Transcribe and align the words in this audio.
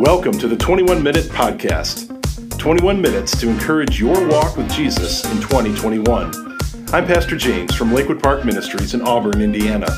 Welcome 0.00 0.38
to 0.38 0.48
the 0.48 0.56
21 0.56 1.02
Minute 1.02 1.26
Podcast. 1.26 2.08
21 2.56 3.02
minutes 3.02 3.38
to 3.38 3.50
encourage 3.50 4.00
your 4.00 4.28
walk 4.28 4.56
with 4.56 4.72
Jesus 4.72 5.22
in 5.30 5.42
2021. 5.42 6.32
I'm 6.94 7.06
Pastor 7.06 7.36
James 7.36 7.74
from 7.74 7.92
Lakewood 7.92 8.22
Park 8.22 8.46
Ministries 8.46 8.94
in 8.94 9.02
Auburn, 9.02 9.42
Indiana, 9.42 9.88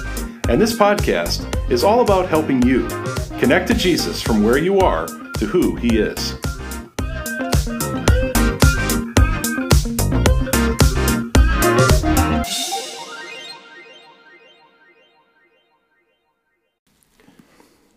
and 0.48 0.60
this 0.60 0.76
podcast 0.76 1.46
is 1.70 1.84
all 1.84 2.00
about 2.00 2.28
helping 2.28 2.60
you 2.66 2.88
connect 3.38 3.68
to 3.68 3.74
Jesus 3.74 4.20
from 4.20 4.42
where 4.42 4.58
you 4.58 4.80
are 4.80 5.06
to 5.06 5.46
who 5.46 5.76
he 5.76 5.98
is. 5.98 6.34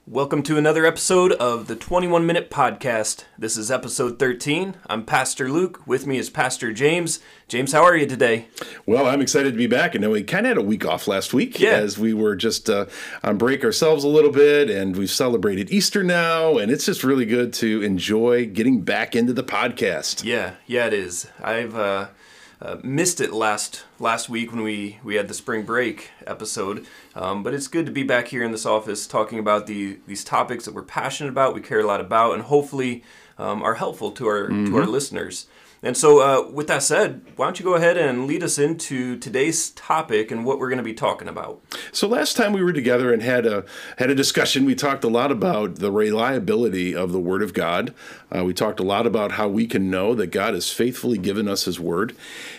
Welcome 0.07 0.43
to 0.43 0.57
another 0.57 0.85
episode 0.85 1.31
of 1.33 1.65
the 1.65 1.75
21 1.75 2.27
Minute 2.27 2.51
Podcast. 2.51 3.23
This 3.39 3.57
is 3.57 3.71
episode 3.71 4.19
13. 4.19 4.75
I'm 4.87 5.03
Pastor 5.03 5.49
Luke. 5.49 5.81
With 5.87 6.05
me 6.05 6.19
is 6.19 6.29
Pastor 6.29 6.71
James. 6.71 7.19
James, 7.47 7.71
how 7.71 7.83
are 7.83 7.97
you 7.97 8.05
today? 8.05 8.47
Well, 8.85 9.07
I'm 9.07 9.19
excited 9.19 9.53
to 9.53 9.57
be 9.57 9.65
back. 9.65 9.95
I 9.95 9.97
know 9.99 10.11
we 10.11 10.21
kind 10.23 10.45
of 10.45 10.49
had 10.49 10.57
a 10.59 10.61
week 10.61 10.85
off 10.85 11.07
last 11.07 11.33
week 11.33 11.59
Yeah. 11.59 11.71
as 11.71 11.97
we 11.97 12.13
were 12.13 12.35
just 12.35 12.69
uh, 12.69 12.85
on 13.23 13.39
break 13.39 13.63
ourselves 13.63 14.03
a 14.03 14.07
little 14.07 14.31
bit, 14.31 14.69
and 14.69 14.95
we've 14.95 15.09
celebrated 15.09 15.71
Easter 15.71 16.03
now, 16.03 16.59
and 16.59 16.71
it's 16.71 16.85
just 16.85 17.03
really 17.03 17.25
good 17.25 17.51
to 17.53 17.81
enjoy 17.81 18.45
getting 18.45 18.81
back 18.81 19.15
into 19.15 19.33
the 19.33 19.43
podcast. 19.43 20.23
Yeah, 20.23 20.53
yeah, 20.67 20.85
it 20.85 20.93
is. 20.93 21.25
I've 21.41 21.75
uh, 21.75 22.09
uh, 22.61 22.77
missed 22.83 23.19
it 23.19 23.33
last 23.33 23.83
last 23.99 24.29
week 24.29 24.51
when 24.51 24.63
we 24.63 24.99
we 25.03 25.15
had 25.15 25.27
the 25.27 25.33
spring 25.33 25.63
break 25.63 26.11
episode, 26.25 26.85
um, 27.15 27.43
but 27.43 27.53
it's 27.53 27.67
good 27.67 27.85
to 27.85 27.91
be 27.91 28.03
back 28.03 28.29
here 28.29 28.43
in 28.43 28.51
this 28.51 28.65
office 28.65 29.07
talking 29.07 29.39
about 29.39 29.67
the 29.67 29.99
these 30.07 30.23
topics 30.23 30.65
that 30.65 30.73
we're 30.73 30.83
passionate 30.83 31.29
about, 31.29 31.53
we 31.53 31.61
care 31.61 31.79
a 31.79 31.87
lot 31.87 32.01
about, 32.01 32.33
and 32.33 32.43
hopefully 32.43 33.03
um, 33.37 33.61
are 33.61 33.75
helpful 33.75 34.11
to 34.11 34.27
our 34.27 34.47
to 34.47 34.77
our 34.77 34.85
listeners. 34.85 35.47
And 35.85 35.95
so, 35.95 36.19
uh, 36.19 36.49
with 36.49 36.65
that 36.65 36.81
said, 36.81 37.21
why 37.35 37.45
don't 37.45 37.59
you 37.59 37.63
go 37.63 37.75
ahead 37.75 37.95
and 37.95 38.25
lead 38.25 38.41
us 38.41 38.57
into 38.57 39.17
today's 39.19 39.69
topic 39.69 40.31
and 40.31 40.43
what 40.43 40.57
we're 40.57 40.69
going 40.69 40.79
to 40.79 40.83
be 40.83 40.95
talking 40.95 41.27
about? 41.27 41.61
So 41.91 42.07
last 42.07 42.35
time 42.35 42.53
we 42.53 42.63
were 42.63 42.73
together 42.73 43.13
and 43.13 43.21
had 43.21 43.45
a 43.45 43.65
had 43.99 44.09
a 44.09 44.15
discussion, 44.15 44.65
we 44.65 44.73
talked 44.73 45.03
a 45.03 45.07
lot 45.09 45.31
about 45.31 45.75
the 45.75 45.91
reliability 45.91 46.95
of 46.95 47.11
the 47.11 47.19
Word 47.19 47.43
of 47.43 47.53
God. 47.53 47.93
Uh, 48.35 48.43
we 48.43 48.53
talked 48.53 48.79
a 48.79 48.83
lot 48.83 49.05
about 49.05 49.33
how 49.33 49.47
we 49.47 49.67
can 49.67 49.89
know 49.89 50.15
that 50.15 50.27
God 50.27 50.53
has 50.53 50.71
faithfully 50.71 51.17
given 51.17 51.47
us 51.47 51.65
His 51.65 51.79
Word, 51.79 52.15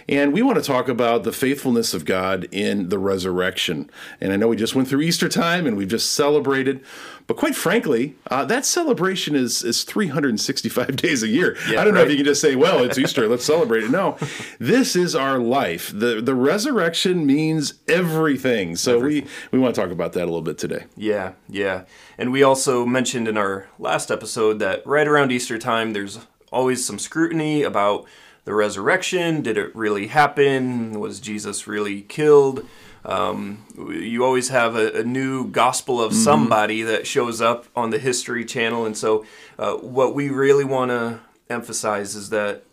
and 0.09 0.33
we 0.33 0.43
want 0.43 0.57
to 0.57 0.65
talk 0.65 0.89
about 0.89 1.25
the 1.25 1.33
faithfulness 1.33 1.95
of 1.95 2.05
God 2.05 2.47
in 2.53 2.89
the 2.89 2.99
resurrection. 2.99 3.91
And 4.21 4.33
I 4.33 4.37
know 4.37 4.49
we 4.49 4.57
just 4.57 4.75
went 4.75 4.89
through 4.89 5.03
Easter 5.03 5.29
time 5.29 5.67
and 5.67 5.77
we've 5.77 5.89
just 5.89 6.13
celebrated, 6.13 6.85
but 7.27 7.37
quite 7.37 7.57
frankly, 7.57 8.15
uh, 8.31 8.45
that 8.45 8.65
celebration 8.65 9.35
is 9.35 9.65
is 9.65 9.83
365 9.83 10.97
days 10.97 11.23
a 11.23 11.29
year. 11.29 11.57
Yeah, 11.69 11.81
I 11.81 11.85
don't 11.85 11.95
know 11.95 12.03
if 12.03 12.11
you 12.11 12.17
can 12.17 12.25
just 12.25 12.41
say, 12.41 12.55
"Well, 12.55 12.85
it's 12.85 12.99
Easter, 12.99 13.27
let's 13.29 13.45
celebrate 13.45 13.85
it." 13.85 13.91
No, 13.91 14.17
this 14.59 14.95
is 14.95 15.17
our 15.17 15.39
life. 15.39 15.91
the 15.93 16.21
The 16.21 16.35
resurrection 16.35 17.27
means 17.27 17.75
everything. 17.89 18.77
So 18.77 19.01
we 19.01 19.27
we 19.51 19.59
want 19.59 19.75
to 19.75 19.81
talk 19.81 19.91
about 19.91 20.13
that 20.13 20.23
a 20.23 20.27
little 20.27 20.43
bit 20.43 20.59
today. 20.59 20.85
Yeah, 20.97 21.33
yeah. 21.49 21.85
And 22.19 22.33
we 22.33 22.43
also 22.43 22.87
mentioned 22.87 23.29
in 23.29 23.37
our 23.37 23.69
last 23.79 24.11
episode 24.11 24.59
that 24.61 24.87
right 24.87 25.07
around 25.07 25.33
Easter 25.33 25.59
time, 25.59 25.93
there's 25.93 26.19
always 26.51 26.85
some 26.85 26.99
scrutiny 26.99 27.63
about 27.63 28.07
the 28.45 28.55
resurrection. 28.55 29.43
Did 29.43 29.59
it 29.59 29.75
really 29.77 30.07
happen? 30.07 30.99
Was 30.99 31.21
Jesus 31.21 31.67
really 31.67 32.03
killed? 32.03 32.67
Um, 33.05 33.65
you 33.77 34.25
always 34.25 34.49
have 34.49 34.75
a, 34.75 35.01
a 35.01 35.05
new 35.05 35.47
gospel 35.49 36.03
of 36.03 36.13
somebody 36.13 36.83
that 36.83 37.07
shows 37.07 37.41
up 37.41 37.67
on 37.77 37.91
the 37.91 37.99
History 37.99 38.45
Channel. 38.45 38.85
And 38.85 38.97
so, 38.97 39.25
uh, 39.59 39.75
what 39.75 40.15
we 40.15 40.29
really 40.29 40.65
want 40.65 40.91
to 40.91 41.21
emphasize 41.49 42.17
is 42.17 42.31
that 42.31 42.65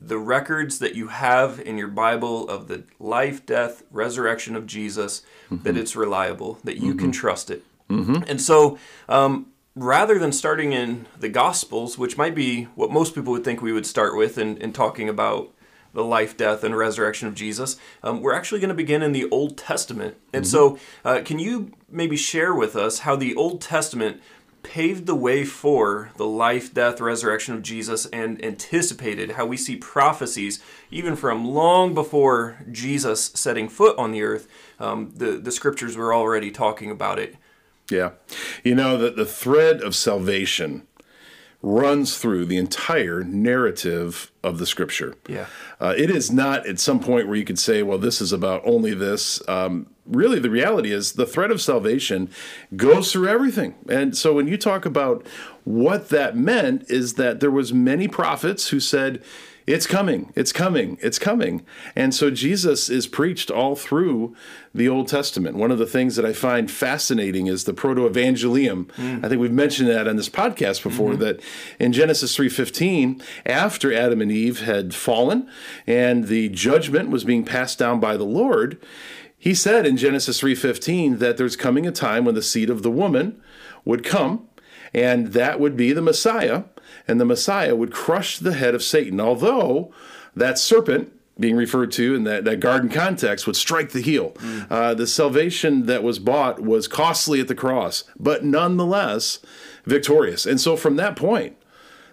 the 0.00 0.18
records 0.18 0.78
that 0.78 0.94
you 0.94 1.08
have 1.08 1.60
in 1.60 1.76
your 1.76 1.88
Bible 1.88 2.48
of 2.48 2.68
the 2.68 2.84
life, 2.98 3.44
death, 3.44 3.82
resurrection 3.90 4.54
of 4.56 4.66
Jesus, 4.66 5.22
that 5.50 5.76
it's 5.76 5.96
reliable, 5.96 6.58
that 6.64 6.76
you 6.78 6.94
can 6.94 7.12
trust 7.12 7.50
it. 7.50 7.64
And 8.28 8.40
so, 8.40 8.78
um, 9.08 9.46
rather 9.74 10.18
than 10.18 10.32
starting 10.32 10.72
in 10.72 11.06
the 11.18 11.28
Gospels, 11.28 11.98
which 11.98 12.16
might 12.16 12.34
be 12.34 12.64
what 12.74 12.90
most 12.90 13.14
people 13.14 13.32
would 13.32 13.44
think 13.44 13.62
we 13.62 13.72
would 13.72 13.86
start 13.86 14.16
with 14.16 14.38
in, 14.38 14.56
in 14.58 14.72
talking 14.72 15.08
about 15.08 15.52
the 15.92 16.04
life, 16.04 16.36
death, 16.36 16.62
and 16.62 16.76
resurrection 16.76 17.26
of 17.26 17.34
Jesus, 17.34 17.76
um, 18.02 18.20
we're 18.20 18.34
actually 18.34 18.60
going 18.60 18.68
to 18.68 18.74
begin 18.74 19.02
in 19.02 19.12
the 19.12 19.28
Old 19.30 19.58
Testament. 19.58 20.16
And 20.32 20.46
so, 20.46 20.78
uh, 21.04 21.22
can 21.24 21.38
you 21.38 21.72
maybe 21.88 22.16
share 22.16 22.54
with 22.54 22.76
us 22.76 23.00
how 23.00 23.16
the 23.16 23.34
Old 23.34 23.60
Testament 23.60 24.20
paved 24.62 25.06
the 25.06 25.14
way 25.14 25.44
for 25.44 26.10
the 26.16 26.26
life, 26.26 26.72
death, 26.72 27.00
resurrection 27.00 27.54
of 27.54 27.62
Jesus 27.62 28.06
and 28.06 28.44
anticipated 28.44 29.32
how 29.32 29.46
we 29.46 29.56
see 29.56 29.76
prophecies, 29.76 30.62
even 30.90 31.16
from 31.16 31.46
long 31.46 31.94
before 31.94 32.58
Jesus 32.70 33.32
setting 33.34 33.68
foot 33.68 33.98
on 33.98 34.12
the 34.12 34.22
earth? 34.22 34.46
Um, 34.78 35.12
the, 35.16 35.32
the 35.32 35.50
scriptures 35.50 35.96
were 35.96 36.14
already 36.14 36.50
talking 36.50 36.90
about 36.90 37.18
it. 37.18 37.36
Yeah, 37.90 38.10
you 38.64 38.74
know 38.74 38.96
that 38.98 39.16
the 39.16 39.26
thread 39.26 39.82
of 39.82 39.94
salvation 39.94 40.86
runs 41.62 42.16
through 42.16 42.46
the 42.46 42.56
entire 42.56 43.22
narrative 43.22 44.32
of 44.42 44.58
the 44.58 44.66
Scripture. 44.66 45.14
Yeah. 45.28 45.46
Uh, 45.78 45.94
it 45.96 46.10
is 46.10 46.30
not 46.30 46.66
at 46.66 46.80
some 46.80 47.00
point 47.00 47.26
where 47.26 47.36
you 47.36 47.44
could 47.44 47.58
say, 47.58 47.82
well, 47.82 47.98
this 47.98 48.20
is 48.22 48.32
about 48.32 48.62
only 48.64 48.94
this. 48.94 49.46
Um, 49.46 49.86
really, 50.06 50.38
the 50.38 50.48
reality 50.48 50.90
is 50.90 51.12
the 51.12 51.26
thread 51.26 51.50
of 51.50 51.60
salvation 51.60 52.30
goes 52.76 53.12
through 53.12 53.28
everything. 53.28 53.74
And 53.90 54.16
so 54.16 54.32
when 54.32 54.48
you 54.48 54.56
talk 54.56 54.86
about 54.86 55.26
what 55.64 56.08
that 56.08 56.34
meant, 56.34 56.90
is 56.90 57.14
that 57.14 57.40
there 57.40 57.50
was 57.50 57.74
many 57.74 58.08
prophets 58.08 58.68
who 58.68 58.80
said, 58.80 59.22
it's 59.66 59.86
coming, 59.86 60.32
it's 60.34 60.52
coming, 60.52 60.98
it's 61.00 61.18
coming. 61.18 61.64
And 61.94 62.14
so 62.14 62.30
Jesus 62.30 62.88
is 62.88 63.06
preached 63.06 63.50
all 63.50 63.76
through 63.76 64.34
the 64.74 64.88
Old 64.88 65.08
Testament. 65.08 65.56
One 65.56 65.70
of 65.70 65.78
the 65.78 65.86
things 65.86 66.16
that 66.16 66.24
I 66.24 66.32
find 66.32 66.70
fascinating 66.70 67.46
is 67.46 67.64
the 67.64 67.74
proto-evangelium. 67.74 68.86
Mm. 68.86 69.24
I 69.24 69.28
think 69.28 69.40
we've 69.40 69.52
mentioned 69.52 69.88
that 69.88 70.08
on 70.08 70.16
this 70.16 70.28
podcast 70.28 70.82
before 70.82 71.12
mm-hmm. 71.12 71.22
that 71.22 71.40
in 71.78 71.92
Genesis 71.92 72.36
3:15, 72.36 73.22
after 73.46 73.92
Adam 73.92 74.20
and 74.20 74.32
Eve 74.32 74.60
had 74.60 74.94
fallen 74.94 75.48
and 75.86 76.26
the 76.28 76.48
judgment 76.48 77.10
was 77.10 77.24
being 77.24 77.44
passed 77.44 77.78
down 77.78 78.00
by 78.00 78.16
the 78.16 78.24
Lord, 78.24 78.80
he 79.38 79.54
said 79.54 79.86
in 79.86 79.96
Genesis 79.96 80.40
3:15 80.40 81.18
that 81.18 81.36
there's 81.36 81.56
coming 81.56 81.86
a 81.86 81.92
time 81.92 82.24
when 82.24 82.34
the 82.34 82.42
seed 82.42 82.70
of 82.70 82.82
the 82.82 82.90
woman 82.90 83.40
would 83.84 84.04
come 84.04 84.46
and 84.92 85.28
that 85.28 85.60
would 85.60 85.76
be 85.76 85.92
the 85.92 86.02
Messiah, 86.02 86.64
and 87.06 87.20
the 87.20 87.24
Messiah 87.24 87.74
would 87.74 87.92
crush 87.92 88.38
the 88.38 88.54
head 88.54 88.74
of 88.74 88.82
Satan. 88.82 89.20
Although 89.20 89.92
that 90.34 90.58
serpent, 90.58 91.12
being 91.38 91.56
referred 91.56 91.90
to 91.92 92.14
in 92.14 92.24
that, 92.24 92.44
that 92.44 92.60
garden 92.60 92.90
context, 92.90 93.46
would 93.46 93.56
strike 93.56 93.92
the 93.92 94.02
heel. 94.02 94.36
Uh, 94.68 94.92
the 94.92 95.06
salvation 95.06 95.86
that 95.86 96.02
was 96.02 96.18
bought 96.18 96.60
was 96.60 96.86
costly 96.86 97.40
at 97.40 97.48
the 97.48 97.54
cross, 97.54 98.04
but 98.18 98.44
nonetheless 98.44 99.38
victorious. 99.84 100.44
And 100.44 100.60
so 100.60 100.76
from 100.76 100.96
that 100.96 101.16
point, 101.16 101.56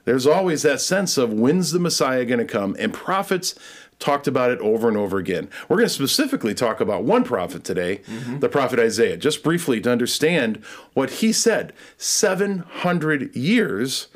there's 0.06 0.26
always 0.26 0.62
that 0.62 0.80
sense 0.80 1.18
of 1.18 1.34
when's 1.34 1.74
the 1.74 1.80
Messiah 1.80 2.24
going 2.24 2.40
to 2.40 2.46
come? 2.46 2.78
And 2.80 2.94
prophets 2.94 3.56
talked 4.00 4.28
about 4.28 4.52
it 4.52 4.60
over 4.60 4.88
and 4.88 4.96
over 4.98 5.18
again. 5.18 5.50
We're 5.68 5.78
going 5.78 5.88
to 5.88 5.94
specifically 5.94 6.54
talk 6.54 6.80
about 6.80 7.04
one 7.04 7.24
prophet 7.24 7.64
today, 7.64 8.02
the 8.40 8.50
prophet 8.50 8.80
Isaiah, 8.80 9.18
just 9.18 9.44
briefly 9.44 9.82
to 9.82 9.92
understand 9.92 10.64
what 10.94 11.10
he 11.10 11.34
said 11.34 11.74
700 11.98 13.36
years 13.36 14.08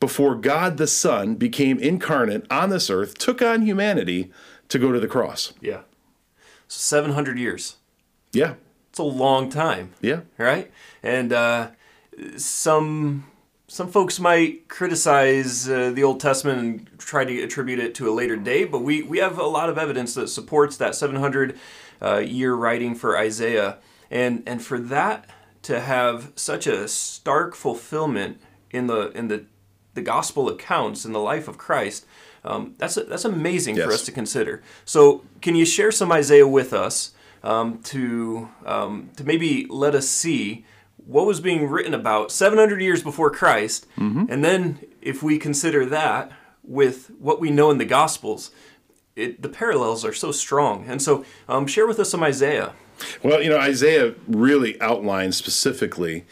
before 0.00 0.34
God 0.34 0.76
the 0.76 0.86
Son 0.86 1.36
became 1.36 1.78
incarnate 1.78 2.46
on 2.50 2.68
this 2.68 2.90
earth, 2.90 3.16
took 3.16 3.40
on 3.40 3.62
humanity 3.62 4.30
to 4.68 4.78
go 4.78 4.92
to 4.92 5.00
the 5.00 5.08
cross. 5.08 5.54
Yeah. 5.60 5.80
So 6.68 6.78
700 6.98 7.38
years. 7.38 7.76
Yeah, 8.32 8.54
It's 8.90 8.98
a 8.98 9.04
long 9.04 9.48
time, 9.48 9.92
yeah. 10.00 10.20
right? 10.36 10.70
And 11.02 11.32
uh, 11.32 11.68
some 12.36 13.26
some 13.74 13.88
folks 13.88 14.20
might 14.20 14.68
criticize 14.68 15.68
uh, 15.68 15.90
the 15.90 16.04
Old 16.04 16.20
Testament 16.20 16.58
and 16.60 16.96
try 16.96 17.24
to 17.24 17.42
attribute 17.42 17.80
it 17.80 17.92
to 17.96 18.08
a 18.08 18.14
later 18.14 18.36
date, 18.36 18.70
but 18.70 18.82
we, 18.82 19.02
we 19.02 19.18
have 19.18 19.36
a 19.36 19.46
lot 19.46 19.68
of 19.68 19.78
evidence 19.78 20.14
that 20.14 20.28
supports 20.28 20.76
that 20.76 20.94
700 20.94 21.58
uh, 22.00 22.18
year 22.18 22.54
writing 22.54 22.94
for 22.94 23.18
Isaiah. 23.18 23.78
And, 24.12 24.44
and 24.46 24.62
for 24.62 24.78
that 24.78 25.28
to 25.62 25.80
have 25.80 26.30
such 26.36 26.68
a 26.68 26.86
stark 26.86 27.56
fulfillment 27.56 28.40
in 28.70 28.86
the, 28.86 29.10
in 29.10 29.26
the, 29.26 29.46
the 29.94 30.02
gospel 30.02 30.48
accounts 30.48 31.04
in 31.04 31.12
the 31.12 31.18
life 31.18 31.48
of 31.48 31.58
Christ, 31.58 32.06
um, 32.44 32.76
that's, 32.78 32.94
that's 32.94 33.24
amazing 33.24 33.74
for 33.74 33.90
us 33.90 34.04
to 34.04 34.12
consider. 34.12 34.62
So, 34.84 35.24
can 35.40 35.56
you 35.56 35.64
share 35.64 35.90
some 35.90 36.12
Isaiah 36.12 36.46
with 36.46 36.72
us 36.72 37.12
um, 37.42 37.82
to, 37.84 38.50
um, 38.64 39.10
to 39.16 39.24
maybe 39.24 39.66
let 39.68 39.96
us 39.96 40.06
see 40.06 40.64
what 41.06 41.26
was 41.26 41.40
being 41.40 41.68
written 41.68 41.94
about 41.94 42.32
700 42.32 42.80
years 42.80 43.02
before 43.02 43.30
Christ, 43.30 43.86
and 43.96 44.44
then 44.44 44.78
if 45.02 45.22
we 45.22 45.38
consider 45.38 45.84
that 45.86 46.32
with 46.62 47.10
what 47.18 47.40
we 47.40 47.50
know 47.50 47.70
in 47.70 47.78
the 47.78 47.84
Gospels, 47.84 48.50
it, 49.16 49.42
the 49.42 49.48
parallels 49.48 50.04
are 50.04 50.12
so 50.12 50.32
strong. 50.32 50.86
And 50.88 51.00
so, 51.00 51.24
um, 51.48 51.66
share 51.66 51.86
with 51.86 52.00
us 52.00 52.10
some 52.10 52.22
Isaiah. 52.22 52.72
Well, 53.22 53.42
you 53.42 53.50
know, 53.50 53.58
Isaiah 53.58 54.14
really 54.26 54.80
outlines 54.80 55.36
specifically 55.36 56.24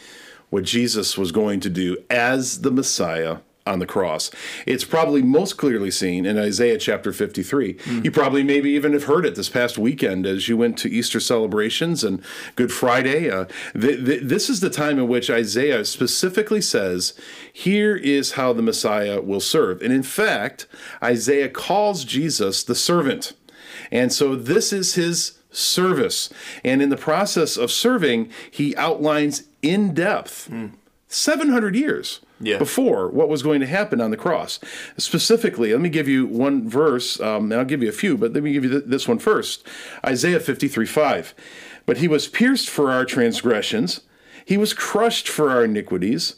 what 0.50 0.64
Jesus 0.64 1.16
was 1.16 1.32
going 1.32 1.60
to 1.60 1.70
do 1.70 1.96
as 2.10 2.62
the 2.62 2.70
Messiah 2.70 3.38
on 3.66 3.78
the 3.78 3.86
cross. 3.86 4.30
It's 4.66 4.84
probably 4.84 5.22
most 5.22 5.56
clearly 5.56 5.90
seen 5.90 6.26
in 6.26 6.38
Isaiah 6.38 6.78
chapter 6.78 7.12
53. 7.12 7.76
You 8.02 8.10
probably 8.10 8.42
maybe 8.42 8.70
even 8.70 8.92
have 8.92 9.04
heard 9.04 9.24
it 9.24 9.36
this 9.36 9.48
past 9.48 9.78
weekend 9.78 10.26
as 10.26 10.48
you 10.48 10.56
went 10.56 10.76
to 10.78 10.90
Easter 10.90 11.20
celebrations 11.20 12.02
and 12.02 12.22
Good 12.56 12.72
Friday. 12.72 13.30
Uh, 13.30 13.46
th- 13.78 14.04
th- 14.04 14.22
this 14.24 14.50
is 14.50 14.60
the 14.60 14.70
time 14.70 14.98
in 14.98 15.06
which 15.06 15.30
Isaiah 15.30 15.84
specifically 15.84 16.60
says, 16.60 17.14
Here 17.52 17.94
is 17.94 18.32
how 18.32 18.52
the 18.52 18.62
Messiah 18.62 19.20
will 19.20 19.40
serve. 19.40 19.80
And 19.80 19.92
in 19.92 20.02
fact, 20.02 20.66
Isaiah 21.02 21.48
calls 21.48 22.04
Jesus 22.04 22.64
the 22.64 22.74
servant. 22.74 23.32
And 23.92 24.12
so 24.12 24.34
this 24.34 24.72
is 24.72 24.94
his 24.94 25.38
service. 25.52 26.32
And 26.64 26.82
in 26.82 26.88
the 26.88 26.96
process 26.96 27.56
of 27.56 27.70
serving, 27.70 28.30
he 28.50 28.74
outlines 28.76 29.44
in 29.60 29.94
depth 29.94 30.50
700 31.08 31.76
years 31.76 32.20
Yeah. 32.42 32.58
before 32.58 33.08
what 33.08 33.28
was 33.28 33.42
going 33.42 33.60
to 33.60 33.66
happen 33.66 34.00
on 34.00 34.10
the 34.10 34.16
cross. 34.16 34.58
Specifically, 34.98 35.70
let 35.72 35.80
me 35.80 35.88
give 35.88 36.08
you 36.08 36.26
one 36.26 36.68
verse, 36.68 37.20
um, 37.20 37.50
and 37.52 37.60
I'll 37.60 37.64
give 37.64 37.82
you 37.82 37.88
a 37.88 37.92
few, 37.92 38.18
but 38.18 38.32
let 38.32 38.42
me 38.42 38.52
give 38.52 38.64
you 38.64 38.70
th- 38.70 38.84
this 38.86 39.06
one 39.06 39.18
first 39.18 39.66
Isaiah 40.04 40.40
53 40.40 40.84
5. 40.84 41.34
But 41.86 41.98
he 41.98 42.08
was 42.08 42.28
pierced 42.28 42.68
for 42.68 42.90
our 42.90 43.04
transgressions, 43.04 44.00
he 44.44 44.56
was 44.56 44.74
crushed 44.74 45.28
for 45.28 45.50
our 45.50 45.64
iniquities. 45.64 46.36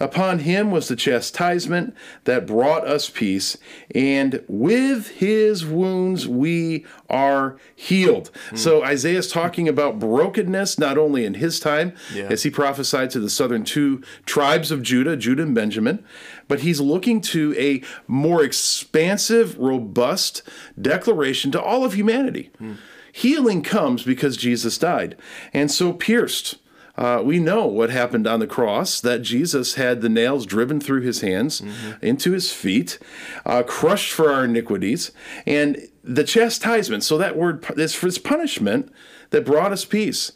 Upon 0.00 0.40
him 0.40 0.70
was 0.70 0.88
the 0.88 0.96
chastisement 0.96 1.94
that 2.24 2.46
brought 2.46 2.86
us 2.86 3.08
peace, 3.08 3.56
and 3.94 4.42
with 4.48 5.08
his 5.08 5.64
wounds 5.64 6.26
we 6.26 6.84
are 7.08 7.56
healed. 7.76 8.30
Hmm. 8.50 8.56
So 8.56 8.82
Isaiah 8.84 9.18
is 9.18 9.28
talking 9.30 9.68
about 9.68 9.98
brokenness 9.98 10.78
not 10.78 10.98
only 10.98 11.24
in 11.24 11.34
his 11.34 11.60
time, 11.60 11.92
Yeah. 12.14 12.24
as 12.30 12.42
he 12.42 12.50
prophesied 12.50 13.10
to 13.10 13.20
the 13.20 13.30
southern 13.30 13.64
two 13.64 14.02
tribes 14.26 14.70
of 14.70 14.82
Judah, 14.82 15.16
Judah 15.16 15.42
and 15.44 15.54
Benjamin, 15.54 16.04
but 16.48 16.60
he's 16.60 16.80
looking 16.80 17.20
to 17.22 17.54
a 17.58 17.82
more 18.06 18.42
expansive, 18.44 19.56
robust 19.58 20.42
declaration 20.80 21.50
to 21.52 21.60
all 21.62 21.84
of 21.84 21.94
humanity. 21.94 22.50
Hmm. 22.58 22.72
Healing 23.12 23.62
comes 23.62 24.02
because 24.02 24.36
Jesus 24.36 24.76
died. 24.76 25.16
And 25.52 25.70
so 25.70 25.92
pierced. 25.92 26.56
Uh, 26.96 27.20
we 27.24 27.40
know 27.40 27.66
what 27.66 27.90
happened 27.90 28.26
on 28.26 28.38
the 28.38 28.46
cross 28.46 29.00
that 29.00 29.22
Jesus 29.22 29.74
had 29.74 30.00
the 30.00 30.08
nails 30.08 30.46
driven 30.46 30.78
through 30.78 31.00
his 31.00 31.22
hands 31.22 31.60
into 32.00 32.32
his 32.32 32.52
feet, 32.52 32.98
uh, 33.44 33.64
crushed 33.64 34.12
for 34.12 34.30
our 34.30 34.44
iniquities, 34.44 35.10
and 35.44 35.88
the 36.04 36.22
chastisement. 36.22 37.02
So 37.02 37.18
that 37.18 37.36
word 37.36 37.64
is 37.76 37.94
for 37.94 38.06
his 38.06 38.18
punishment 38.18 38.92
that 39.30 39.44
brought 39.44 39.72
us 39.72 39.84
peace. 39.84 40.32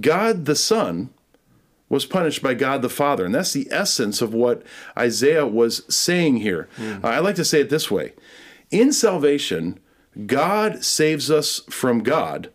God 0.00 0.44
the 0.44 0.56
Son 0.56 1.10
was 1.88 2.04
punished 2.04 2.42
by 2.42 2.54
God 2.54 2.82
the 2.82 2.88
Father. 2.88 3.24
And 3.24 3.34
that's 3.34 3.52
the 3.52 3.68
essence 3.70 4.20
of 4.20 4.34
what 4.34 4.62
Isaiah 4.96 5.46
was 5.46 5.82
saying 5.94 6.38
here. 6.38 6.68
Uh, 6.78 7.08
I 7.08 7.18
like 7.20 7.36
to 7.36 7.44
say 7.44 7.60
it 7.60 7.70
this 7.70 7.90
way 7.90 8.12
In 8.70 8.92
salvation, 8.92 9.78
God 10.26 10.84
saves 10.84 11.30
us 11.30 11.60
from 11.70 12.02
God 12.02 12.50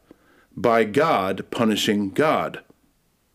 by 0.55 0.83
God 0.83 1.45
punishing 1.49 2.11
God. 2.11 2.61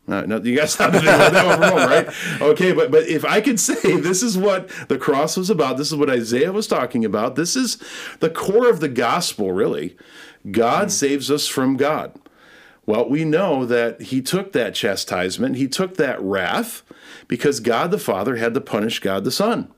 Uh, 0.08 0.22
no, 0.22 0.40
you 0.40 0.56
guys 0.56 0.74
have 0.76 0.92
to 0.92 0.98
think 1.00 1.10
about 1.10 1.32
that 1.32 1.72
one 1.72 1.82
a 1.82 1.86
right? 1.86 2.08
Okay, 2.40 2.72
but 2.72 2.90
but 2.90 3.06
if 3.06 3.24
I 3.24 3.40
could 3.40 3.60
say 3.68 4.00
this 4.00 4.22
is 4.22 4.38
what 4.38 4.68
the 4.88 4.98
cross 4.98 5.36
was 5.36 5.50
about, 5.50 5.76
this 5.76 5.92
is 5.92 5.96
what 5.96 6.10
Isaiah 6.10 6.52
was 6.52 6.66
talking 6.66 7.04
about. 7.04 7.36
This 7.36 7.56
is 7.56 7.76
the 8.20 8.30
core 8.30 8.70
of 8.70 8.80
the 8.80 8.88
gospel, 8.88 9.52
really. 9.52 9.96
God 10.50 10.90
saves 10.90 11.30
us 11.30 11.46
from 11.46 11.76
God. 11.76 12.18
Well, 12.86 13.06
we 13.06 13.22
know 13.24 13.66
that 13.66 14.00
he 14.00 14.22
took 14.22 14.52
that 14.52 14.74
chastisement, 14.74 15.56
he 15.56 15.68
took 15.68 15.98
that 15.98 16.18
wrath, 16.22 16.82
because 17.26 17.60
God 17.60 17.90
the 17.90 17.98
Father 17.98 18.36
had 18.36 18.54
to 18.54 18.62
punish 18.62 19.00
God 19.00 19.24
the 19.24 19.30
Son. 19.30 19.68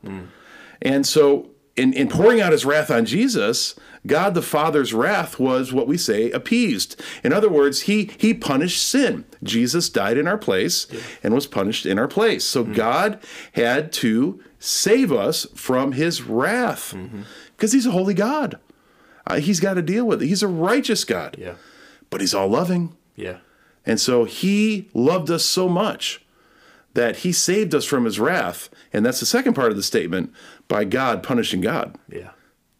And 0.81 1.05
so, 1.05 1.51
in, 1.81 1.93
in 1.93 2.09
pouring 2.09 2.41
out 2.41 2.53
his 2.53 2.65
wrath 2.65 2.91
on 2.91 3.05
Jesus, 3.07 3.75
God 4.07 4.35
the 4.35 4.43
Father's 4.43 4.93
wrath 4.95 5.39
was 5.39 5.73
what 5.73 5.87
we 5.87 5.97
say 5.99 6.31
appeased. 6.31 7.01
In 7.25 7.33
other 7.33 7.49
words, 7.49 7.83
he 7.83 8.11
he 8.19 8.33
punished 8.35 8.83
sin. 8.83 9.25
Jesus 9.43 9.89
died 9.89 10.17
in 10.19 10.27
our 10.29 10.39
place 10.39 10.87
and 11.23 11.35
was 11.35 11.47
punished 11.47 11.87
in 11.87 11.99
our 11.99 12.09
place. 12.09 12.45
So 12.45 12.65
God 12.65 13.19
had 13.53 13.93
to 13.95 14.43
save 14.59 15.13
us 15.13 15.47
from 15.55 15.93
his 15.93 16.23
wrath 16.23 16.95
because 17.57 17.73
he's 17.73 17.87
a 17.87 17.91
holy 17.91 18.15
God. 18.15 18.59
Uh, 19.27 19.37
he's 19.39 19.61
got 19.61 19.75
to 19.75 19.83
deal 19.83 20.07
with 20.07 20.23
it. 20.23 20.27
He's 20.27 20.43
a 20.43 20.49
righteous 20.49 21.05
God, 21.05 21.37
Yeah. 21.39 21.55
but 22.09 22.21
he's 22.21 22.35
all 22.35 22.49
loving. 22.49 22.97
Yeah. 23.17 23.39
And 23.87 24.01
so 24.01 24.25
he 24.25 24.89
loved 24.95 25.31
us 25.31 25.45
so 25.45 25.69
much 25.69 26.25
that 26.95 27.19
he 27.19 27.33
saved 27.33 27.75
us 27.75 27.85
from 27.85 28.05
his 28.05 28.19
wrath. 28.19 28.69
And 28.93 29.05
that's 29.07 29.21
the 29.21 29.27
second 29.27 29.55
part 29.55 29.71
of 29.71 29.77
the 29.77 29.83
statement 29.83 30.33
by 30.69 30.85
God 30.85 31.23
punishing 31.23 31.61
God. 31.61 31.97
Yeah. 32.11 32.31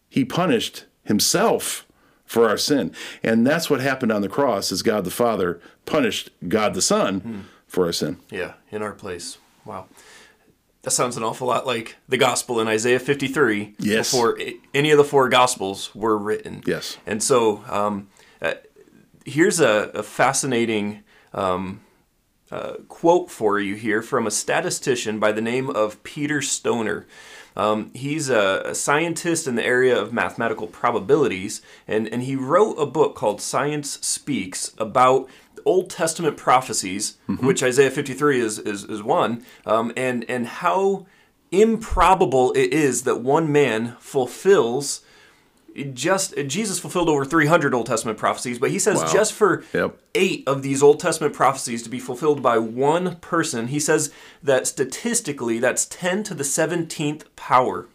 He 0.09 0.25
punished 0.25 0.85
himself 1.03 1.85
for 2.25 2.47
our 2.49 2.57
sin. 2.57 2.93
And 3.23 3.45
that's 3.47 3.69
what 3.69 3.81
happened 3.81 4.11
on 4.11 4.21
the 4.21 4.29
cross 4.29 4.71
is 4.71 4.81
God 4.83 5.03
the 5.05 5.11
Father 5.11 5.59
punished 5.85 6.29
God 6.47 6.73
the 6.73 6.81
Son 6.81 7.47
for 7.67 7.85
our 7.85 7.91
sin. 7.93 8.17
Yeah. 8.29 8.53
In 8.71 8.81
our 8.81 8.91
place. 8.93 9.37
Wow. 9.65 9.87
That 10.83 10.91
sounds 10.91 11.15
an 11.15 11.23
awful 11.23 11.47
lot 11.47 11.65
like 11.67 11.95
the 12.09 12.17
gospel 12.17 12.59
in 12.59 12.67
Isaiah 12.67 12.99
53 12.99 13.75
Yes. 13.79 14.11
before 14.11 14.37
any 14.73 14.91
of 14.91 14.97
the 14.97 15.03
four 15.03 15.29
gospels 15.29 15.93
were 15.93 16.17
written. 16.17 16.63
Yes. 16.65 16.97
And 17.05 17.21
so 17.21 17.63
um, 17.69 18.09
uh, 18.41 18.55
here's 19.25 19.59
a, 19.59 19.91
a 19.93 20.01
fascinating 20.03 21.03
um, 21.33 21.81
uh, 22.51 22.73
quote 22.87 23.31
for 23.31 23.59
you 23.59 23.75
here 23.75 24.01
from 24.01 24.27
a 24.27 24.31
statistician 24.31 25.19
by 25.19 25.31
the 25.31 25.41
name 25.41 25.69
of 25.69 26.01
Peter 26.03 26.41
Stoner. 26.41 27.05
Um, 27.55 27.91
he's 27.93 28.29
a, 28.29 28.61
a 28.65 28.75
scientist 28.75 29.47
in 29.47 29.55
the 29.55 29.65
area 29.65 29.99
of 29.99 30.13
mathematical 30.13 30.67
probabilities, 30.67 31.61
and, 31.87 32.07
and 32.07 32.23
he 32.23 32.35
wrote 32.35 32.75
a 32.75 32.85
book 32.85 33.15
called 33.15 33.41
Science 33.41 33.99
Speaks 34.05 34.73
about 34.77 35.29
Old 35.65 35.89
Testament 35.89 36.37
prophecies, 36.37 37.17
which 37.39 37.61
Isaiah 37.63 37.91
53 37.91 38.39
is, 38.39 38.59
is, 38.59 38.83
is 38.85 39.03
one, 39.03 39.45
um, 39.65 39.91
and, 39.95 40.25
and 40.29 40.47
how 40.47 41.05
improbable 41.51 42.51
it 42.53 42.73
is 42.73 43.03
that 43.03 43.21
one 43.21 43.51
man 43.51 43.95
fulfills 43.99 45.01
just 45.93 46.33
Jesus 46.47 46.79
fulfilled 46.79 47.09
over 47.09 47.23
300 47.25 47.73
Old 47.73 47.85
Testament 47.85 48.17
prophecies, 48.17 48.59
but 48.59 48.71
he 48.71 48.79
says 48.79 48.97
Wow. 48.99 49.11
just 49.13 49.33
for 49.33 49.63
Yep. 49.73 49.97
eight 50.15 50.43
of 50.47 50.61
these 50.63 50.83
Old 50.83 50.99
Testament 50.99 51.33
prophecies 51.33 51.81
to 51.83 51.89
be 51.89 51.99
fulfilled 51.99 52.41
by 52.41 52.57
one 52.57 53.15
person, 53.17 53.67
he 53.67 53.79
says 53.79 54.11
that 54.43 54.67
statistically 54.67 55.59
that's 55.59 55.85
10 55.85 56.23
to 56.23 56.33
the 56.33 56.43
17th 56.43 57.23
power. 57.35 57.87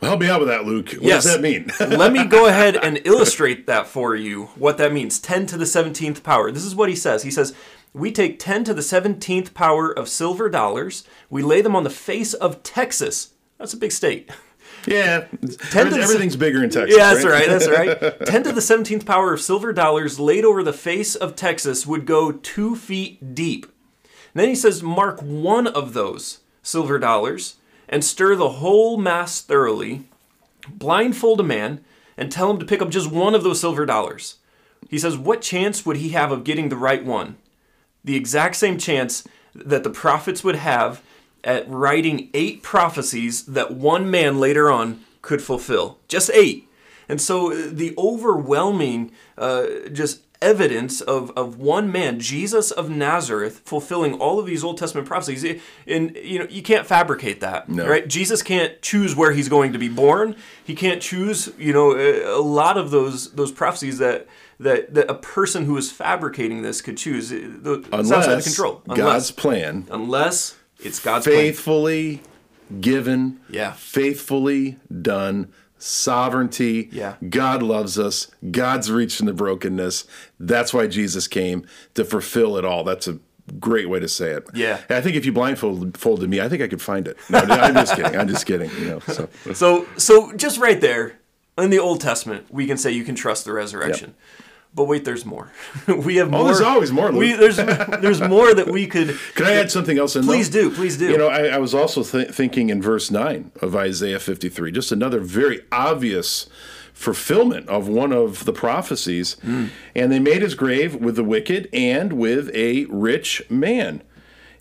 Help 0.00 0.20
me 0.20 0.28
out 0.28 0.40
with 0.40 0.48
that, 0.48 0.64
Luke. 0.64 0.92
What 0.92 1.02
Yes. 1.02 1.24
does 1.24 1.32
that 1.34 1.42
mean? 1.42 1.70
Let 1.80 2.12
me 2.12 2.24
go 2.24 2.46
ahead 2.46 2.76
and 2.76 3.00
illustrate 3.04 3.66
that 3.66 3.86
for 3.86 4.16
you, 4.16 4.44
what 4.56 4.78
that 4.78 4.92
means 4.94 5.18
10 5.18 5.44
to 5.48 5.58
the 5.58 5.66
17th 5.66 6.22
power. 6.22 6.50
This 6.50 6.64
is 6.64 6.74
what 6.74 6.88
he 6.88 6.96
says. 6.96 7.22
He 7.22 7.30
says, 7.30 7.52
We 7.92 8.10
take 8.10 8.38
10 8.38 8.64
to 8.64 8.72
the 8.72 8.80
17th 8.82 9.52
power 9.52 9.90
of 9.90 10.08
silver 10.08 10.48
dollars, 10.48 11.04
we 11.28 11.42
lay 11.42 11.60
them 11.60 11.76
on 11.76 11.84
the 11.84 11.90
face 11.90 12.32
of 12.32 12.62
Texas. 12.62 13.30
That's 13.58 13.74
a 13.74 13.76
big 13.76 13.92
state. 13.92 14.30
yeah. 14.86 15.26
Ten 15.70 15.90
the- 15.90 16.00
Everything's 16.00 16.36
bigger 16.36 16.62
in 16.62 16.70
Texas. 16.70 16.96
Yeah, 16.96 17.14
that's 17.14 17.26
right. 17.26 17.48
That's 17.48 17.68
right. 17.68 18.26
10 18.26 18.42
to 18.44 18.52
the 18.52 18.60
17th 18.60 19.04
power 19.06 19.32
of 19.32 19.40
silver 19.40 19.72
dollars 19.72 20.18
laid 20.18 20.44
over 20.44 20.62
the 20.62 20.72
face 20.72 21.14
of 21.14 21.36
Texas 21.36 21.86
would 21.86 22.06
go 22.06 22.32
two 22.32 22.74
feet 22.76 23.34
deep. 23.34 23.66
And 24.34 24.40
then 24.40 24.48
he 24.48 24.54
says, 24.54 24.82
mark 24.82 25.20
one 25.20 25.66
of 25.66 25.92
those 25.92 26.40
silver 26.62 26.98
dollars 26.98 27.56
and 27.88 28.04
stir 28.04 28.36
the 28.36 28.50
whole 28.50 28.96
mass 28.96 29.40
thoroughly, 29.40 30.04
blindfold 30.68 31.40
a 31.40 31.44
man, 31.44 31.84
and 32.16 32.30
tell 32.30 32.50
him 32.50 32.58
to 32.58 32.66
pick 32.66 32.80
up 32.82 32.90
just 32.90 33.10
one 33.10 33.34
of 33.34 33.42
those 33.42 33.60
silver 33.60 33.84
dollars. 33.86 34.36
He 34.88 34.98
says, 34.98 35.16
what 35.16 35.40
chance 35.42 35.84
would 35.84 35.96
he 35.96 36.10
have 36.10 36.30
of 36.32 36.44
getting 36.44 36.68
the 36.68 36.76
right 36.76 37.04
one? 37.04 37.36
The 38.04 38.16
exact 38.16 38.56
same 38.56 38.78
chance 38.78 39.26
that 39.54 39.82
the 39.84 39.90
prophets 39.90 40.44
would 40.44 40.56
have 40.56 41.02
at 41.44 41.68
writing 41.68 42.30
eight 42.34 42.62
prophecies 42.62 43.44
that 43.46 43.72
one 43.72 44.10
man 44.10 44.38
later 44.38 44.70
on 44.70 45.04
could 45.22 45.42
fulfill. 45.42 45.98
Just 46.08 46.30
eight. 46.30 46.68
And 47.08 47.20
so 47.20 47.52
uh, 47.52 47.68
the 47.70 47.94
overwhelming 47.98 49.10
uh, 49.36 49.66
just 49.92 50.22
evidence 50.42 51.00
of, 51.00 51.30
of 51.36 51.58
one 51.58 51.92
man, 51.92 52.18
Jesus 52.18 52.70
of 52.70 52.88
Nazareth, 52.88 53.60
fulfilling 53.64 54.14
all 54.14 54.38
of 54.38 54.46
these 54.46 54.64
Old 54.64 54.78
Testament 54.78 55.06
prophecies. 55.06 55.60
And 55.86 56.16
you 56.16 56.38
know, 56.38 56.46
you 56.48 56.62
can't 56.62 56.86
fabricate 56.86 57.40
that. 57.40 57.68
No. 57.68 57.86
Right? 57.86 58.08
Jesus 58.08 58.42
can't 58.42 58.80
choose 58.80 59.14
where 59.14 59.32
he's 59.32 59.48
going 59.48 59.72
to 59.72 59.78
be 59.78 59.88
born. 59.88 60.36
He 60.64 60.74
can't 60.74 61.02
choose, 61.02 61.52
you 61.58 61.72
know, 61.72 61.96
a, 61.96 62.40
lot 62.40 62.78
of 62.78 62.90
those 62.90 63.32
those 63.32 63.52
prophecies 63.52 63.98
that 63.98 64.26
that, 64.58 64.94
that 64.94 65.10
a 65.10 65.14
person 65.14 65.64
who 65.64 65.76
is 65.76 65.90
fabricating 65.90 66.62
this 66.62 66.80
could 66.80 66.96
choose. 66.96 67.32
It's 67.32 67.66
outside 67.66 67.92
of 67.92 68.28
Unless 68.28 68.44
control. 68.44 68.82
God's 68.88 69.30
plan 69.30 69.86
unless 69.90 70.56
it's 70.82 70.98
God's 71.00 71.26
plan. 71.26 71.36
faithfully 71.38 72.22
given, 72.80 73.40
Yeah. 73.48 73.72
faithfully 73.72 74.76
done, 75.02 75.48
sovereignty. 75.78 76.88
Yeah. 76.92 77.14
God 77.28 77.62
loves 77.62 77.98
us. 77.98 78.28
God's 78.50 78.90
reaching 78.90 79.26
the 79.26 79.32
brokenness. 79.32 80.04
That's 80.38 80.72
why 80.74 80.86
Jesus 80.86 81.26
came 81.26 81.66
to 81.94 82.04
fulfill 82.04 82.56
it 82.56 82.64
all. 82.64 82.84
That's 82.84 83.08
a 83.08 83.18
great 83.58 83.88
way 83.88 83.98
to 83.98 84.08
say 84.08 84.30
it. 84.32 84.46
Yeah. 84.54 84.80
I 84.88 85.00
think 85.00 85.16
if 85.16 85.24
you 85.26 85.32
blindfolded 85.32 86.30
me, 86.30 86.40
I 86.40 86.48
think 86.48 86.62
I 86.62 86.68
could 86.68 86.82
find 86.82 87.08
it. 87.08 87.16
No, 87.28 87.38
I'm 87.38 87.74
just 87.74 87.96
kidding. 87.96 88.16
I'm 88.16 88.28
just 88.28 88.46
kidding. 88.46 88.70
You 88.78 88.84
know, 88.86 88.98
so 89.00 89.28
So, 89.54 89.86
so 89.96 90.32
just 90.36 90.58
right 90.58 90.80
there 90.80 91.18
in 91.58 91.70
the 91.70 91.78
Old 91.78 92.00
Testament, 92.00 92.46
we 92.50 92.66
can 92.66 92.76
say 92.76 92.92
you 92.92 93.04
can 93.04 93.14
trust 93.14 93.44
the 93.44 93.52
resurrection. 93.52 94.14
But 94.72 94.84
wait, 94.84 95.04
there's 95.04 95.26
more. 95.26 95.50
we 95.88 96.16
have 96.16 96.30
more. 96.30 96.42
Oh, 96.42 96.44
there's 96.44 96.60
always 96.60 96.92
more, 96.92 97.10
We, 97.10 97.32
there's 97.32 97.56
there's 97.56 98.20
more 98.20 98.54
that 98.54 98.68
we 98.68 98.86
could. 98.86 99.18
Can 99.34 99.46
I 99.46 99.54
add 99.54 99.70
something 99.70 99.98
else 99.98 100.14
in? 100.14 100.22
Please 100.22 100.50
though? 100.50 100.68
do, 100.68 100.74
please 100.74 100.96
do. 100.96 101.10
You 101.10 101.18
know, 101.18 101.28
I, 101.28 101.46
I 101.46 101.58
was 101.58 101.74
also 101.74 102.04
th- 102.04 102.30
thinking 102.30 102.70
in 102.70 102.80
verse 102.80 103.10
nine 103.10 103.50
of 103.60 103.74
Isaiah 103.74 104.20
53, 104.20 104.70
just 104.70 104.92
another 104.92 105.18
very 105.20 105.62
obvious 105.72 106.48
fulfillment 106.92 107.68
of 107.68 107.88
one 107.88 108.12
of 108.12 108.44
the 108.44 108.52
prophecies. 108.52 109.34
Hmm. 109.40 109.66
And 109.94 110.12
they 110.12 110.20
made 110.20 110.42
his 110.42 110.54
grave 110.54 110.94
with 110.94 111.16
the 111.16 111.24
wicked 111.24 111.68
and 111.72 112.12
with 112.12 112.50
a 112.54 112.84
rich 112.86 113.42
man 113.50 114.02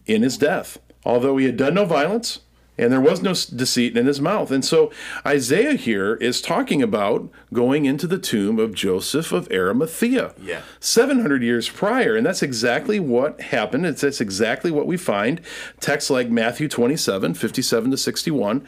in 0.06 0.24
his 0.24 0.38
death, 0.38 0.80
although 1.06 1.38
he 1.38 1.46
had 1.46 1.58
done 1.58 1.76
no 1.76 1.86
violence. 1.86 2.40
And 2.80 2.92
there 2.92 3.02
was 3.02 3.22
no 3.22 3.32
deceit 3.34 3.98
in 3.98 4.06
his 4.06 4.22
mouth. 4.22 4.52
And 4.52 4.64
so 4.64 4.92
Isaiah 5.26 5.76
here 5.76 6.16
is 6.16 6.42
talking 6.42 6.82
about 6.82 7.30
going 7.54 7.86
into 7.86 8.08
the 8.08 8.18
tomb 8.18 8.60
of 8.60 8.74
Joseph 8.74 9.32
of 9.32 9.52
Arimathea. 9.52 10.34
Yeah. 10.42 10.62
700 10.80 11.44
years 11.44 11.70
prior. 11.70 12.16
And 12.16 12.26
that's 12.26 12.42
exactly 12.42 13.00
what 13.00 13.42
happened. 13.42 13.86
It's, 13.86 14.02
that's 14.02 14.22
exactly 14.22 14.72
what 14.72 14.88
we 14.88 14.98
find. 14.98 15.42
Texts 15.80 16.10
like 16.10 16.30
Matthew 16.30 16.68
27, 16.68 17.34
57 17.34 17.92
to 17.92 17.98
61 17.98 18.68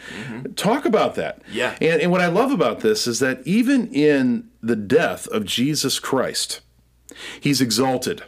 talk 0.56 0.86
about 0.86 1.16
that. 1.16 1.44
Mm-hmm. 1.44 1.58
Yeah. 1.58 1.78
And, 1.82 2.02
and 2.02 2.12
what 2.12 2.22
I 2.22 2.28
love 2.28 2.52
about 2.52 2.82
this 2.82 3.08
is 3.08 3.20
that 3.20 3.42
even 3.46 3.88
in 3.94 4.50
the 4.62 4.76
death 4.76 5.28
of 5.28 5.46
Jesus 5.46 6.00
Christ, 6.00 6.62
he's 7.40 7.62
exalted. 7.62 8.24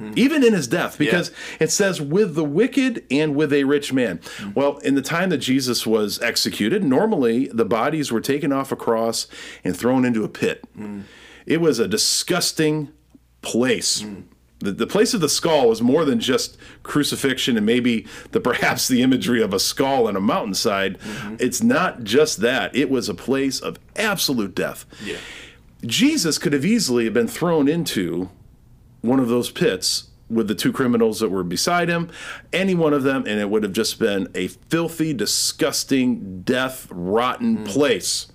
Mm-hmm. 0.00 0.12
Even 0.16 0.44
in 0.44 0.52
his 0.52 0.68
death, 0.68 0.96
because 0.96 1.32
it 1.58 1.72
says, 1.72 2.00
with 2.00 2.36
the 2.36 2.44
wicked 2.44 3.04
and 3.10 3.34
with 3.34 3.52
a 3.52 3.64
rich 3.64 3.92
man. 3.92 4.18
Mm-hmm. 4.18 4.52
Well, 4.54 4.78
in 4.78 4.94
the 4.94 5.02
time 5.02 5.30
that 5.30 5.38
Jesus 5.38 5.86
was 5.86 6.20
executed, 6.22 6.84
normally 6.84 7.48
the 7.48 7.64
bodies 7.64 8.12
were 8.12 8.20
taken 8.20 8.52
off 8.52 8.70
a 8.70 8.76
cross 8.76 9.26
and 9.64 9.76
thrown 9.76 10.04
into 10.04 10.22
a 10.22 10.28
pit. 10.28 10.64
Mm. 10.78 11.02
It 11.46 11.60
was 11.60 11.80
a 11.80 11.88
disgusting 11.88 12.92
place. 13.42 14.02
Mm. 14.02 14.24
The, 14.60 14.72
the 14.72 14.86
place 14.86 15.14
of 15.14 15.20
the 15.20 15.28
skull 15.28 15.68
was 15.68 15.80
more 15.82 16.04
than 16.04 16.20
just 16.20 16.56
crucifixion 16.82 17.56
and 17.56 17.66
maybe 17.66 18.06
the 18.32 18.40
perhaps 18.40 18.86
the 18.86 19.02
imagery 19.02 19.42
of 19.42 19.52
a 19.52 19.58
skull 19.58 20.06
on 20.06 20.14
a 20.14 20.20
mountainside. 20.20 20.98
Mm-hmm. 20.98 21.36
It's 21.40 21.62
not 21.62 22.04
just 22.04 22.40
that. 22.40 22.74
It 22.74 22.88
was 22.88 23.08
a 23.08 23.14
place 23.14 23.60
of 23.60 23.78
absolute 23.96 24.54
death. 24.54 24.86
Yeah. 25.04 25.16
Jesus 25.84 26.38
could 26.38 26.52
have 26.52 26.64
easily 26.64 27.08
been 27.08 27.28
thrown 27.28 27.68
into 27.68 28.30
one 29.00 29.20
of 29.20 29.28
those 29.28 29.50
pits 29.50 30.08
with 30.28 30.48
the 30.48 30.54
two 30.54 30.72
criminals 30.72 31.20
that 31.20 31.30
were 31.30 31.44
beside 31.44 31.88
him, 31.88 32.10
any 32.52 32.74
one 32.74 32.92
of 32.92 33.02
them, 33.02 33.24
and 33.26 33.40
it 33.40 33.48
would 33.48 33.62
have 33.62 33.72
just 33.72 33.98
been 33.98 34.28
a 34.34 34.48
filthy, 34.48 35.14
disgusting, 35.14 36.42
death, 36.42 36.86
rotten 36.90 37.58
mm. 37.58 37.66
place. 37.66 38.30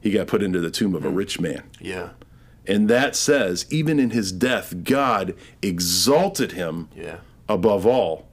He 0.00 0.10
got 0.10 0.26
put 0.26 0.42
into 0.42 0.60
the 0.60 0.70
tomb 0.70 0.94
of 0.94 1.04
a 1.04 1.10
mm. 1.10 1.16
rich 1.16 1.40
man. 1.40 1.64
Yeah. 1.80 2.10
And 2.66 2.88
that 2.88 3.16
says, 3.16 3.66
even 3.70 3.98
in 3.98 4.10
his 4.10 4.30
death, 4.32 4.84
God 4.84 5.34
exalted 5.62 6.52
him 6.52 6.88
Yeah. 6.94 7.18
above 7.48 7.86
all, 7.86 8.28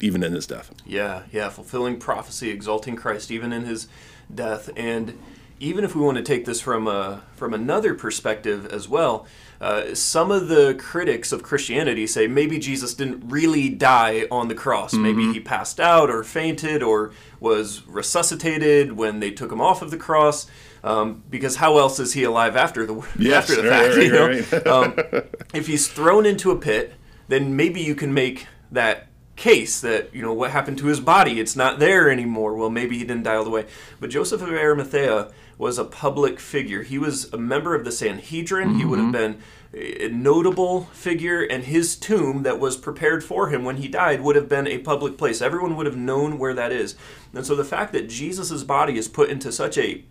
even 0.00 0.22
in 0.22 0.32
his 0.32 0.46
death. 0.46 0.72
Yeah, 0.86 1.22
yeah, 1.32 1.48
fulfilling 1.48 1.98
prophecy, 1.98 2.50
exalting 2.50 2.96
Christ 2.96 3.30
even 3.30 3.52
in 3.52 3.64
his 3.64 3.88
death, 4.32 4.70
and 4.76 5.18
even 5.58 5.84
if 5.84 5.94
we 5.94 6.02
want 6.02 6.16
to 6.16 6.22
take 6.22 6.46
this 6.46 6.60
from 6.60 6.86
a 6.88 7.22
from 7.36 7.52
another 7.52 7.94
perspective 7.94 8.66
as 8.72 8.88
well, 8.88 9.26
uh, 9.60 9.94
some 9.94 10.30
of 10.30 10.48
the 10.48 10.74
critics 10.74 11.32
of 11.32 11.42
Christianity 11.42 12.06
say 12.06 12.26
maybe 12.26 12.58
Jesus 12.58 12.94
didn't 12.94 13.28
really 13.28 13.68
die 13.68 14.26
on 14.30 14.48
the 14.48 14.54
cross. 14.54 14.94
Maybe 14.94 15.32
he 15.34 15.40
passed 15.40 15.78
out 15.78 16.08
or 16.08 16.24
fainted 16.24 16.82
or 16.82 17.12
was 17.40 17.86
resuscitated 17.86 18.92
when 18.92 19.20
they 19.20 19.30
took 19.30 19.52
him 19.52 19.60
off 19.60 19.82
of 19.82 19.90
the 19.90 19.98
cross. 19.98 20.46
Um, 20.82 21.22
because 21.28 21.56
how 21.56 21.76
else 21.76 22.00
is 22.00 22.14
he 22.14 22.24
alive 22.24 22.56
after 22.56 22.86
the 22.86 23.06
Yes, 23.18 23.50
after 23.50 23.60
the 23.60 23.68
fact? 23.68 23.96
right, 23.96 24.06
you 24.06 24.12
know? 24.12 24.26
right. 24.26 24.66
um, 24.66 25.24
if 25.52 25.66
he's 25.66 25.88
thrown 25.88 26.24
into 26.24 26.50
a 26.50 26.56
pit, 26.56 26.94
then 27.28 27.54
maybe 27.54 27.82
you 27.82 27.94
can 27.94 28.14
make 28.14 28.46
that 28.72 29.08
case 29.40 29.80
that 29.80 30.14
you 30.14 30.20
know 30.20 30.34
what 30.34 30.50
happened 30.50 30.76
to 30.78 30.86
his 30.86 31.00
body. 31.00 31.40
It's 31.40 31.56
not 31.56 31.78
there 31.78 32.10
anymore. 32.10 32.54
Well, 32.54 32.68
maybe 32.68 32.98
he 32.98 33.04
didn't 33.04 33.22
die 33.22 33.36
all 33.36 33.44
the 33.44 33.50
way. 33.50 33.66
But 33.98 34.10
Joseph 34.10 34.42
of 34.42 34.50
Arimathea 34.50 35.32
was 35.56 35.78
a 35.78 35.84
public 35.84 36.38
figure. 36.38 36.82
He 36.82 36.98
was 36.98 37.32
a 37.32 37.38
member 37.38 37.74
of 37.74 37.84
the 37.84 37.90
Sanhedrin. 37.90 38.74
He 38.78 38.84
would 38.84 38.98
have 38.98 39.12
been 39.12 39.40
a 39.72 40.08
notable 40.08 40.84
figure, 40.92 41.42
and 41.42 41.64
his 41.64 41.96
tomb 41.96 42.42
that 42.42 42.60
was 42.60 42.76
prepared 42.76 43.24
for 43.24 43.48
him 43.48 43.64
when 43.64 43.76
he 43.76 43.88
died 43.88 44.20
would 44.20 44.36
have 44.36 44.48
been 44.48 44.66
a 44.66 44.78
public 44.78 45.16
place. 45.16 45.40
Everyone 45.40 45.74
would 45.76 45.86
have 45.86 45.96
known 45.96 46.38
where 46.38 46.54
that 46.54 46.70
is. 46.70 46.94
And 47.32 47.46
so 47.46 47.56
the 47.56 47.64
fact 47.64 47.92
that 47.94 48.08
Jesus' 48.08 48.62
body 48.62 48.98
is 48.98 49.08
put 49.08 49.30
into 49.30 49.50
such 49.50 49.78
a 49.78 50.04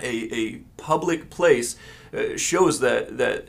a, 0.00 0.32
a 0.32 0.56
public 0.76 1.28
place 1.28 1.76
uh, 2.12 2.36
shows 2.36 2.80
that 2.80 3.16
that 3.18 3.48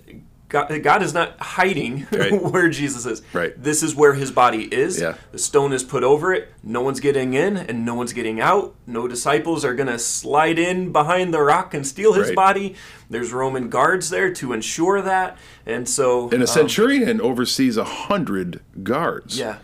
God, 0.50 0.82
God 0.84 1.02
is 1.04 1.14
not 1.14 1.40
hiding 1.40 2.08
Right. 2.12 2.32
where 2.42 2.70
Jesus 2.70 3.06
is. 3.06 3.22
Right. 3.34 3.54
This 3.62 3.84
is 3.84 3.96
where 3.96 4.16
his 4.16 4.32
body 4.32 4.64
is. 4.64 5.00
Yeah. 5.00 5.14
The 5.32 5.38
stone 5.38 5.72
is 5.74 5.84
put 5.84 6.04
over 6.04 6.34
it. 6.34 6.52
No 6.64 6.82
one's 6.82 7.00
getting 7.00 7.36
in 7.36 7.56
and 7.56 7.86
no 7.86 7.94
one's 7.94 8.14
getting 8.14 8.42
out. 8.42 8.74
No 8.88 9.08
disciples 9.08 9.64
are 9.64 9.76
going 9.76 9.88
to 9.88 10.00
slide 10.00 10.58
in 10.60 10.92
behind 10.92 11.34
the 11.34 11.42
rock 11.42 11.74
and 11.74 11.86
steal 11.86 12.14
his 12.14 12.28
Right. 12.30 12.36
body. 12.36 12.76
There's 13.10 13.32
Roman 13.32 13.70
guards 13.70 14.10
there 14.10 14.34
to 14.34 14.52
ensure 14.54 15.02
that. 15.02 15.38
And 15.66 15.88
so 15.88 16.26
And 16.32 16.42
a 16.42 16.42
um, 16.42 16.48
centurion 16.48 17.22
oversees 17.22 17.78
a 17.78 17.84
hundred 17.86 18.62
guards. 18.84 19.38
yeah. 19.40 19.58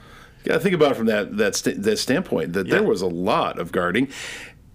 Yeah, 0.46 0.60
think 0.60 0.75
about 0.75 0.92
it 0.92 0.98
from 0.98 1.08
that 1.08 1.38
that 1.38 1.56
st- 1.56 1.82
that 1.82 1.98
standpoint 1.98 2.54
that 2.54 2.68
Yeah. 2.68 2.75
there 2.75 2.84
was 2.84 3.01
a 3.01 3.08
lot 3.08 3.58
of 3.58 3.72
guarding, 3.72 4.10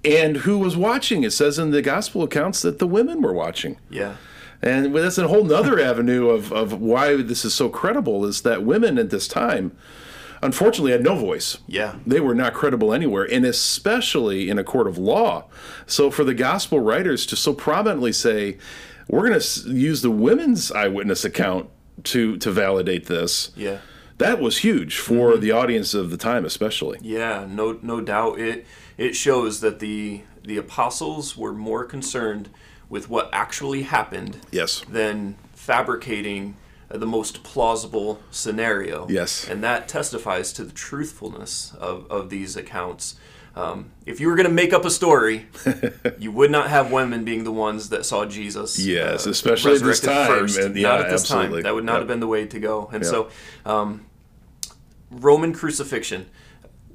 and 0.04 0.38
who 0.38 0.58
was 0.58 0.76
watching? 0.76 1.22
It 1.22 1.30
says 1.32 1.60
in 1.60 1.70
the 1.70 1.80
gospel 1.80 2.24
accounts 2.24 2.62
that 2.62 2.80
the 2.80 2.88
women 2.88 3.22
were 3.22 3.32
watching, 3.32 3.76
Yeah. 3.88 4.14
And 4.62 4.94
that's 4.94 5.18
a 5.18 5.28
whole 5.28 5.44
nother 5.44 5.80
avenue 5.90 6.28
of 6.28 6.52
of 6.52 6.80
why 6.80 7.16
this 7.16 7.44
is 7.44 7.54
so 7.54 7.68
credible 7.68 8.24
is 8.24 8.42
that 8.42 8.62
women 8.64 8.98
at 8.98 9.10
this 9.10 9.26
time, 9.26 9.76
unfortunately, 10.42 10.92
had 10.92 11.02
no 11.02 11.16
voice. 11.16 11.58
Yeah. 11.66 11.96
They 12.06 12.20
were 12.20 12.34
not 12.34 12.54
credible 12.54 12.92
anywhere, 12.92 13.24
and 13.24 13.44
especially 13.44 14.48
in 14.48 14.58
a 14.58 14.64
court 14.64 14.86
of 14.86 14.98
law. 14.98 15.46
So 15.86 16.10
for 16.10 16.24
the 16.24 16.34
gospel 16.34 16.80
writers 16.80 17.26
to 17.26 17.36
so 17.36 17.52
prominently 17.54 18.12
say, 18.12 18.58
"We're 19.08 19.28
going 19.28 19.40
to 19.40 19.70
use 19.70 20.02
the 20.02 20.10
women's 20.10 20.70
eyewitness 20.72 21.24
account 21.24 21.68
to 22.04 22.36
to 22.38 22.50
validate 22.50 23.06
this," 23.06 23.50
Yeah. 23.56 23.78
that 24.18 24.40
was 24.40 24.58
huge 24.58 24.98
for 24.98 25.32
mm-hmm. 25.32 25.40
the 25.40 25.52
audience 25.52 25.94
of 25.94 26.10
the 26.10 26.16
time, 26.16 26.44
especially. 26.44 26.98
Yeah, 27.02 27.46
no, 27.48 27.78
no 27.82 28.00
doubt. 28.00 28.38
It 28.38 28.66
it 28.98 29.16
shows 29.16 29.60
that 29.60 29.78
the 29.78 30.22
the 30.44 30.58
apostles 30.58 31.36
were 31.36 31.52
more 31.52 31.84
concerned 31.84 32.50
with 32.90 33.08
what 33.08 33.30
actually 33.32 33.82
happened 33.84 34.36
Yes. 34.50 34.82
than 34.86 35.36
fabricating 35.54 36.56
uh, 36.90 36.98
the 36.98 37.06
most 37.06 37.42
plausible 37.44 38.20
scenario. 38.30 39.08
Yes. 39.08 39.48
and 39.48 39.62
that 39.64 39.88
testifies 39.88 40.52
to 40.54 40.64
the 40.64 40.72
truthfulness 40.72 41.72
of, 41.78 42.06
of 42.10 42.28
these 42.28 42.56
accounts. 42.56 43.14
Um, 43.56 43.90
if 44.06 44.20
you 44.20 44.28
were 44.28 44.34
going 44.36 44.46
to 44.48 44.52
make 44.52 44.72
up 44.72 44.84
a 44.84 44.90
story, 44.90 45.46
you 46.18 46.30
would 46.32 46.50
not 46.50 46.68
have 46.68 46.90
women 46.92 47.24
being 47.24 47.44
the 47.44 47.52
ones 47.52 47.88
that 47.90 48.04
saw 48.06 48.24
Jesus. 48.26 48.78
uh, 48.78 48.82
Yes, 48.82 49.26
especially 49.26 49.74
at 49.76 49.82
this 49.82 50.00
time, 50.00 50.26
First. 50.26 50.58
and- 50.58 50.76
yeah, 50.76 50.88
not 50.88 51.00
at 51.00 51.10
this 51.10 51.22
absolutely. 51.22 51.58
time. 51.58 51.62
That 51.64 51.74
would 51.74 51.84
not 51.84 51.92
Yep. 51.94 52.00
have 52.02 52.08
been 52.08 52.20
the 52.20 52.26
way 52.28 52.46
to 52.46 52.58
go. 52.60 52.88
And 52.92 53.02
Yep. 53.04 53.10
so, 53.10 53.28
um, 53.66 54.06
Roman 55.10 55.52
crucifixion. 55.52 56.26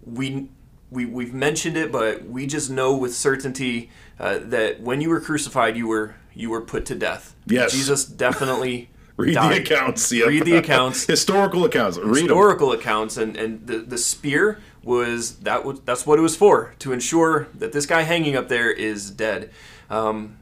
We 0.05 0.49
we 0.89 1.05
we've 1.05 1.33
mentioned 1.33 1.77
it, 1.77 1.91
but 1.91 2.25
we 2.25 2.45
just 2.47 2.69
know 2.69 2.95
with 2.95 3.15
certainty 3.15 3.89
uh, 4.19 4.39
that 4.41 4.81
when 4.81 5.01
you 5.01 5.09
were 5.09 5.19
crucified, 5.19 5.75
you 5.75 5.87
were 5.87 6.15
you 6.33 6.49
were 6.49 6.61
put 6.61 6.85
to 6.87 6.95
death. 6.95 7.35
Yes. 7.45 7.71
Jesus 7.71 8.05
definitely 8.05 8.89
Read 9.17 9.35
died. 9.35 9.55
the 9.55 9.61
accounts. 9.61 10.11
Yep. 10.11 10.27
Read 10.27 10.45
the 10.45 10.57
accounts. 10.57 11.05
Historical 11.07 11.63
accounts. 11.65 11.97
Read 11.97 12.07
them. 12.07 12.15
Historical 12.15 12.71
accounts, 12.71 13.17
and 13.17 13.37
and 13.37 13.65
the 13.65 13.79
the 13.79 13.97
spear 13.97 14.59
was 14.83 15.37
that 15.39 15.65
was 15.65 15.81
that's 15.81 16.05
what 16.05 16.19
it 16.19 16.21
was 16.21 16.35
for 16.35 16.75
to 16.79 16.91
ensure 16.91 17.47
that 17.55 17.71
this 17.71 17.85
guy 17.85 18.01
hanging 18.03 18.35
up 18.35 18.49
there 18.49 18.71
is 18.71 19.09
dead. 19.09 19.51
Um, 19.89 20.37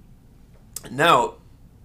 now, 0.91 1.35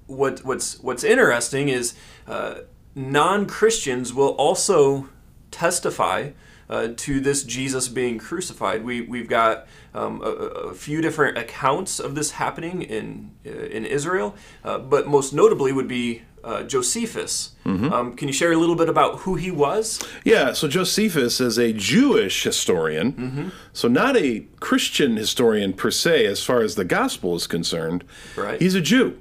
what 0.06 0.44
what's 0.44 0.80
what's 0.80 1.04
interesting 1.04 1.68
is 1.68 1.94
uh, 2.26 2.60
non 2.94 3.46
Christians 3.46 4.12
will 4.14 4.30
also 4.30 5.08
testify 5.50 6.30
uh, 6.68 6.88
to 6.96 7.20
this 7.20 7.42
Jesus 7.44 7.88
being 7.88 8.18
crucified. 8.18 8.84
We 8.84 9.00
we've 9.02 9.28
got 9.28 9.66
um, 9.94 10.20
a, 10.22 10.26
a 10.26 10.74
few 10.74 11.00
different 11.00 11.38
accounts 11.38 11.98
of 11.98 12.14
this 12.14 12.32
happening 12.32 12.82
in 12.82 13.30
uh, 13.46 13.50
in 13.50 13.84
Israel, 13.84 14.34
uh, 14.64 14.78
but 14.78 15.06
most 15.06 15.32
notably 15.32 15.72
would 15.72 15.88
be 15.88 16.22
uh, 16.44 16.62
Josephus. 17.64 17.92
Um, 17.92 18.16
can 18.16 18.28
you 18.28 18.34
share 18.34 18.52
a 18.52 18.56
little 18.56 18.76
bit 18.76 18.88
about 18.88 19.20
who 19.20 19.34
he 19.34 19.50
was? 19.50 20.00
Yeah, 20.24 20.52
so 20.52 20.68
Josephus 20.68 21.40
is 21.40 21.58
a 21.58 21.72
Jewish 21.72 22.42
historian, 22.42 23.52
so 23.72 23.88
not 23.88 24.16
a 24.16 24.46
Christian 24.60 25.16
historian 25.16 25.72
per 25.72 25.90
se, 25.90 26.26
as 26.26 26.42
far 26.42 26.62
as 26.62 26.74
the 26.74 26.84
gospel 26.84 27.36
is 27.36 27.46
concerned. 27.46 28.04
Right. 28.36 28.60
He's 28.60 28.74
a 28.74 28.80
Jew, 28.80 29.20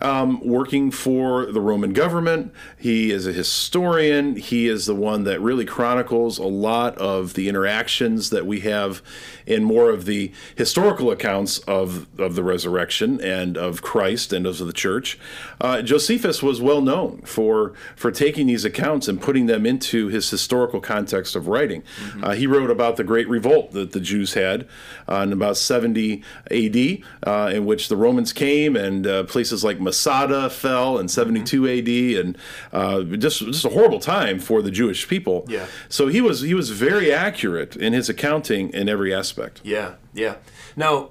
um, 0.00 0.40
working 0.46 0.90
for 0.90 1.46
the 1.46 1.60
Roman 1.60 1.92
government. 1.92 2.52
He 2.78 3.10
is 3.10 3.26
a 3.26 3.32
historian. 3.32 4.36
He 4.36 4.68
is 4.68 4.86
the 4.86 4.94
one 4.94 5.24
that 5.24 5.40
really 5.40 5.64
chronicles 5.64 6.38
a 6.38 6.44
lot 6.46 6.96
of 6.98 7.34
the 7.34 7.48
interactions 7.48 8.30
that 8.30 8.46
we 8.46 8.60
have 8.60 9.02
in 9.46 9.64
more 9.64 9.90
of 9.90 10.04
the 10.04 10.32
historical 10.54 11.10
accounts 11.10 11.58
of, 11.60 12.06
of 12.18 12.36
the 12.36 12.44
resurrection 12.44 13.20
and 13.20 13.56
of 13.56 13.82
Christ 13.82 14.32
and 14.32 14.46
of 14.46 14.58
the 14.58 14.72
church. 14.72 15.18
Uh, 15.60 15.82
Josephus 15.82 16.42
was 16.42 16.60
well 16.60 16.80
known 16.80 17.22
for 17.22 17.74
for 17.96 18.10
taking 18.10 18.46
these 18.46 18.64
accounts 18.64 19.08
and 19.08 19.20
putting 19.20 19.46
them 19.46 19.66
into 19.66 20.08
his 20.08 20.28
historical 20.30 20.80
context 20.80 21.36
of 21.36 21.48
writing. 21.48 21.82
Uh, 22.22 22.32
he 22.32 22.46
wrote 22.46 22.70
about 22.70 22.96
the 22.96 23.04
great 23.04 23.28
revolt 23.28 23.72
that 23.72 23.92
the 23.92 24.00
Jews 24.00 24.34
had 24.34 24.66
uh, 25.08 25.16
in 25.16 25.32
about 25.32 25.56
70 25.56 26.22
A.D., 26.50 27.04
uh, 27.22 27.50
in 27.52 27.64
which 27.64 27.88
the 27.88 27.96
Romans 27.96 28.32
came 28.32 28.76
and 28.76 29.06
uh, 29.06 29.24
places 29.24 29.64
like 29.64 29.80
Masada 29.80 30.50
fell 30.50 30.98
in 30.98 31.08
72 31.08 31.66
A.D. 31.66 32.20
and 32.20 32.36
uh, 32.72 33.02
just 33.02 33.40
just 33.40 33.64
a 33.64 33.70
horrible 33.70 34.00
time 34.00 34.38
for 34.38 34.62
the 34.62 34.70
Jewish 34.70 35.08
people. 35.08 35.44
Yeah. 35.48 35.66
So 35.88 36.08
he 36.08 36.20
was 36.20 36.42
he 36.42 36.54
was 36.54 36.70
very 36.70 37.12
accurate 37.12 37.76
in 37.76 37.92
his 37.92 38.08
accounting 38.08 38.70
in 38.70 38.88
every 38.88 39.14
aspect. 39.14 39.60
Yeah, 39.64 39.94
yeah. 40.14 40.36
Now, 40.76 41.10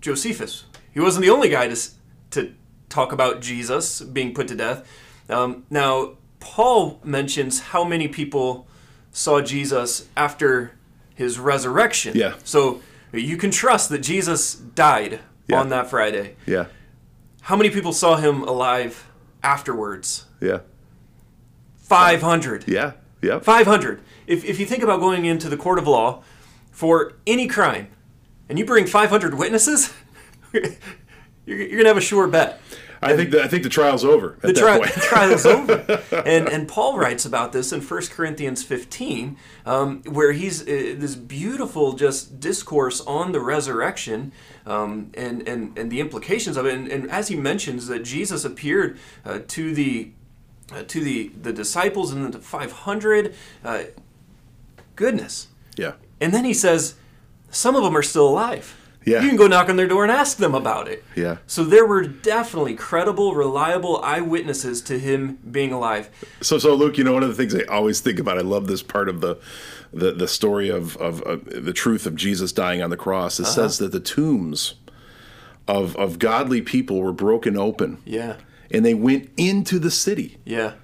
Josephus, 0.00 0.64
he 0.92 1.00
wasn't 1.00 1.24
the 1.24 1.30
only 1.30 1.48
guy 1.48 1.68
to, 1.68 1.90
to 2.30 2.54
talk 2.88 3.12
about 3.12 3.40
Jesus 3.40 4.00
being 4.00 4.34
put 4.34 4.48
to 4.48 4.54
death. 4.54 4.88
Um, 5.28 5.64
now, 5.70 6.12
Paul 6.40 7.00
mentions 7.04 7.60
how 7.60 7.84
many 7.84 8.08
people 8.08 8.66
saw 9.10 9.40
Jesus 9.40 10.08
after 10.16 10.72
his 11.14 11.38
resurrection. 11.38 12.12
Yeah. 12.16 12.34
So 12.44 12.80
you 13.12 13.36
can 13.36 13.50
trust 13.50 13.88
that 13.88 14.00
Jesus 14.00 14.54
died 14.54 15.20
Yeah. 15.48 15.60
on 15.60 15.70
that 15.70 15.88
Friday. 15.88 16.36
Yeah. 16.46 16.66
How 17.42 17.56
many 17.56 17.70
people 17.70 17.92
saw 17.92 18.16
him 18.16 18.42
alive 18.42 19.06
afterwards? 19.42 20.26
Yeah. 20.40 20.60
500. 21.76 22.64
Yeah. 22.68 22.92
Yep. 23.22 23.42
500. 23.44 24.00
If, 24.26 24.44
if 24.44 24.58
you 24.60 24.66
think 24.66 24.82
about 24.82 25.00
going 25.00 25.24
into 25.24 25.48
the 25.48 25.56
court 25.56 25.78
of 25.78 25.86
law 25.86 26.22
for 26.70 27.14
any 27.26 27.46
crime 27.46 27.88
and 28.48 28.58
you 28.58 28.64
bring 28.66 28.86
500 28.86 29.34
witnesses, 29.34 29.92
you're, 30.52 30.64
you're 31.46 31.68
going 31.68 31.82
to 31.82 31.88
have 31.88 31.96
a 31.96 32.00
sure 32.00 32.26
bet. 32.26 32.60
I 33.02 33.14
think 33.16 33.30
the, 33.30 33.42
I 33.42 33.48
think 33.48 33.62
the 33.62 33.68
trial's 33.68 34.04
over 34.04 34.32
at 34.34 34.40
The, 34.42 34.52
that 34.52 34.60
tri- 34.60 34.78
point. 34.78 34.94
the 34.94 35.00
trial's 35.00 35.46
over. 35.46 36.02
And, 36.26 36.48
and 36.48 36.66
Paul 36.66 36.98
writes 36.98 37.24
about 37.24 37.52
this 37.52 37.72
in 37.72 37.80
1 37.80 38.02
Corinthians 38.06 38.62
15, 38.62 39.36
um, 39.66 40.02
where 40.04 40.32
he's 40.32 40.62
uh, 40.62 40.64
this 40.96 41.14
beautiful 41.14 41.92
just 41.92 42.40
discourse 42.40 43.00
on 43.02 43.32
the 43.32 43.40
resurrection 43.40 44.32
um, 44.66 45.10
and, 45.14 45.46
and, 45.46 45.76
and 45.78 45.90
the 45.90 46.00
implications 46.00 46.56
of 46.56 46.66
it. 46.66 46.74
And, 46.74 46.88
and 46.88 47.10
as 47.10 47.28
he 47.28 47.36
mentions 47.36 47.86
that 47.88 48.00
Jesus 48.04 48.44
appeared 48.44 48.98
uh, 49.24 49.40
to 49.48 49.74
the 49.74 50.10
uh, 50.72 50.82
to 50.88 51.00
the, 51.00 51.28
the 51.40 51.52
disciples 51.52 52.12
and 52.12 52.24
then 52.24 52.32
to 52.32 52.38
500. 52.40 53.34
Uh, 53.64 53.84
goodness. 54.96 55.48
yeah. 55.76 55.92
And 56.20 56.32
then 56.34 56.44
he 56.44 56.54
says, 56.54 56.94
some 57.50 57.76
of 57.76 57.84
them 57.84 57.96
are 57.96 58.02
still 58.02 58.26
alive. 58.28 58.74
Yeah. 59.06 59.22
You 59.22 59.28
can 59.28 59.36
go 59.36 59.46
knock 59.46 59.68
on 59.68 59.76
their 59.76 59.86
door 59.86 60.02
and 60.02 60.10
ask 60.10 60.36
them 60.36 60.52
about 60.52 60.88
it. 60.88 61.04
Yeah. 61.14 61.36
So 61.46 61.62
there 61.64 61.86
were 61.86 62.02
definitely 62.02 62.74
credible, 62.74 63.34
reliable 63.36 64.02
eyewitnesses 64.02 64.82
to 64.82 64.98
him 64.98 65.38
being 65.48 65.72
alive. 65.72 66.10
So, 66.42 66.58
so 66.58 66.74
Luke, 66.74 66.98
you 66.98 67.04
know, 67.04 67.12
one 67.12 67.22
of 67.22 67.28
the 67.28 67.34
things 67.36 67.54
I 67.54 67.62
always 67.72 68.00
think 68.00 68.18
about, 68.18 68.36
I 68.36 68.40
love 68.40 68.66
this 68.66 68.82
part 68.82 69.08
of 69.08 69.20
the 69.20 69.38
the, 69.92 70.12
the 70.12 70.28
story 70.28 70.68
of, 70.68 70.96
of, 70.98 71.22
of 71.22 71.64
the 71.64 71.72
truth 71.72 72.04
of 72.06 72.16
Jesus 72.16 72.52
dying 72.52 72.82
on 72.82 72.90
the 72.90 72.96
cross. 72.96 73.38
It 73.38 73.44
uh-huh. 73.44 73.52
says 73.52 73.78
that 73.78 73.92
the 73.92 74.00
tombs 74.00 74.74
of, 75.68 75.96
of 75.96 76.18
godly 76.18 76.60
people 76.60 77.00
were 77.00 77.12
broken 77.12 77.56
open 77.56 77.98
Yeah. 78.04 78.36
and 78.70 78.84
they 78.84 78.94
went 78.94 79.30
into 79.36 79.78
the 79.78 79.90
city 79.90 80.38
Yeah. 80.44 80.74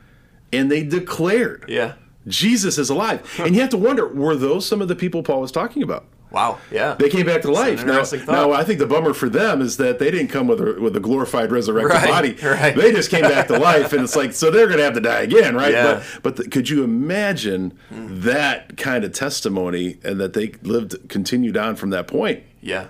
and 0.53 0.71
they 0.71 0.83
declared 0.83 1.65
Yeah. 1.69 1.95
Jesus 2.27 2.79
is 2.79 2.89
alive. 2.89 3.29
And 3.41 3.55
you 3.55 3.61
have 3.61 3.71
to 3.71 3.77
wonder, 3.77 4.07
were 4.07 4.37
those 4.37 4.65
some 4.65 4.81
of 4.81 4.89
the 4.89 4.95
people 4.95 5.23
Paul 5.23 5.41
was 5.41 5.51
talking 5.53 5.83
about? 5.83 6.07
Wow. 6.33 6.59
Yeah. 6.71 6.95
They 6.95 7.11
came 7.11 7.27
back 7.27 7.43
to 7.43 7.53
life. 7.53 7.85
Now, 7.85 8.03
thought. 8.05 8.27
now, 8.27 8.53
I 8.53 8.65
think 8.65 8.79
the 8.79 8.87
bummer 8.87 9.13
for 9.13 9.29
them 9.29 9.61
is 9.61 9.77
that 9.77 9.99
they 9.99 10.11
didn't 10.11 10.29
come 10.29 10.47
with 10.47 10.61
a, 10.61 10.81
with 10.81 10.97
a 10.97 11.01
glorified 11.01 11.53
resurrected 11.53 11.93
Right, 11.93 12.09
body. 12.09 12.33
right. 12.43 12.75
They 12.75 12.93
just 12.93 13.11
came 13.11 13.23
back 13.23 13.49
to 13.49 13.59
life, 13.59 13.93
and 13.93 14.03
it's 14.03 14.17
like 14.17 14.33
so 14.33 14.51
they're 14.51 14.67
going 14.67 14.79
to 14.79 14.85
have 14.85 14.95
to 14.95 15.01
die 15.01 15.21
again, 15.21 15.55
right? 15.55 15.73
Yeah. 15.73 16.03
But 16.23 16.23
but 16.23 16.37
the, 16.37 16.49
could 16.49 16.71
you 16.71 16.83
imagine 16.83 17.79
hmm. 17.91 18.21
that 18.21 18.77
kind 18.77 19.05
of 19.05 19.13
testimony 19.13 19.99
and 20.03 20.19
that 20.21 20.33
they 20.33 20.53
lived 20.63 21.09
continued 21.09 21.57
on 21.57 21.77
from 21.77 21.91
that 21.91 22.07
point? 22.07 22.43
yeah. 22.61 22.89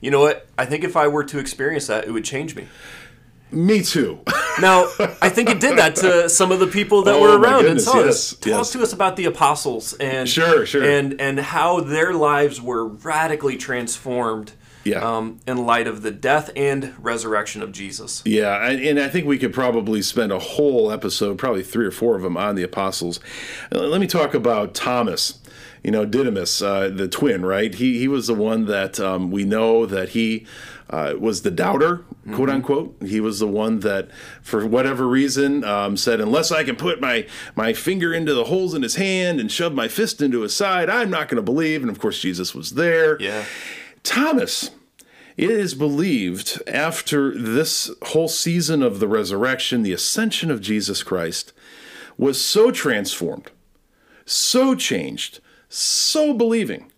You 0.00 0.10
know 0.10 0.20
what? 0.20 0.46
I 0.56 0.64
think 0.64 0.82
if 0.82 0.96
I 0.96 1.08
were 1.08 1.24
to 1.24 1.38
experience 1.38 1.86
that, 1.88 2.06
it 2.06 2.10
would 2.10 2.24
change 2.24 2.56
me. 2.56 2.66
Me 3.52 3.82
too. 3.82 4.20
Now, 4.60 4.86
I 5.22 5.28
think 5.28 5.48
it 5.48 5.58
did 5.60 5.78
that 5.78 5.96
to 5.96 6.28
some 6.40 6.52
of 6.52 6.60
the 6.60 6.66
people 6.66 7.02
that 7.04 7.14
Oh, 7.14 7.20
were 7.22 7.38
around 7.38 7.66
and 7.66 7.80
saw 7.80 8.00
yes. 8.04 8.34
Talk 8.34 8.46
yes. 8.46 8.70
to 8.72 8.82
us 8.82 8.92
about 8.92 9.16
the 9.16 9.24
apostles 9.24 9.94
and 9.94 10.28
Sure, 10.28 10.66
sure. 10.66 10.84
and 10.84 11.20
and 11.20 11.40
how 11.40 11.80
their 11.80 12.12
lives 12.12 12.60
were 12.60 12.86
radically 12.86 13.56
transformed. 13.56 14.52
Yeah. 14.82 15.00
Um, 15.06 15.40
in 15.46 15.66
light 15.66 15.86
of 15.86 16.00
the 16.00 16.10
death 16.10 16.48
and 16.56 16.94
resurrection 16.98 17.60
of 17.60 17.70
Jesus. 17.70 18.22
Yeah, 18.24 18.66
and, 18.66 18.80
and 18.80 18.98
I 18.98 19.08
think 19.10 19.26
we 19.26 19.36
could 19.36 19.52
probably 19.52 20.00
spend 20.00 20.32
a 20.32 20.38
whole 20.38 20.90
episode, 20.90 21.36
probably 21.36 21.62
three 21.62 21.84
or 21.84 21.90
four 21.90 22.16
of 22.16 22.22
them, 22.22 22.38
on 22.38 22.54
the 22.54 22.62
apostles. 22.62 23.20
Uh, 23.70 23.80
Let 23.80 24.00
me 24.00 24.06
talk 24.06 24.32
about 24.32 24.72
Thomas. 24.74 25.38
You 25.82 25.90
know, 25.90 26.04
Didymus, 26.04 26.60
uh, 26.60 26.90
the 26.90 27.08
twin, 27.08 27.44
right? 27.44 27.74
He 27.74 27.98
he 27.98 28.08
was 28.08 28.26
the 28.26 28.34
one 28.34 28.66
that 28.66 29.00
um, 29.00 29.30
we 29.30 29.44
know 29.44 29.86
that 29.86 30.10
he 30.10 30.46
uh, 30.90 31.14
was 31.18 31.42
the 31.42 31.50
doubter, 31.50 32.04
quote 32.32 32.50
unquote. 32.50 32.96
He 33.02 33.20
was 33.20 33.38
the 33.38 33.46
one 33.46 33.80
that, 33.80 34.08
for 34.42 34.66
whatever 34.66 35.06
reason, 35.08 35.64
um, 35.64 35.96
said, 35.96 36.20
"Unless 36.20 36.52
I 36.52 36.64
can 36.64 36.76
put 36.76 37.00
my 37.00 37.26
my 37.54 37.72
finger 37.72 38.12
into 38.12 38.34
the 38.34 38.44
holes 38.44 38.74
in 38.74 38.82
his 38.82 38.96
hand 38.96 39.40
and 39.40 39.50
shove 39.50 39.72
my 39.72 39.88
fist 39.88 40.20
into 40.20 40.42
his 40.42 40.54
side, 40.54 40.90
I'm 40.90 41.08
not 41.08 41.28
going 41.28 41.36
to 41.36 41.42
believe." 41.42 41.80
And 41.80 41.90
of 41.90 41.98
course, 41.98 42.20
Jesus 42.20 42.54
was 42.54 42.72
there. 42.72 43.20
Yeah. 43.20 43.44
Thomas, 44.02 44.70
it 45.36 45.50
is 45.50 45.74
believed 45.74 46.60
after 46.66 47.36
this 47.36 47.90
whole 48.06 48.28
season 48.28 48.82
of 48.82 49.00
the 49.00 49.08
resurrection, 49.08 49.82
the 49.82 49.92
ascension 49.92 50.50
of 50.50 50.60
Jesus 50.60 51.02
Christ, 51.02 51.52
was 52.18 52.38
so 52.38 52.70
transformed, 52.70 53.50
so 54.26 54.74
changed, 54.74 55.40
so 55.70 56.34
believing, 56.34 56.90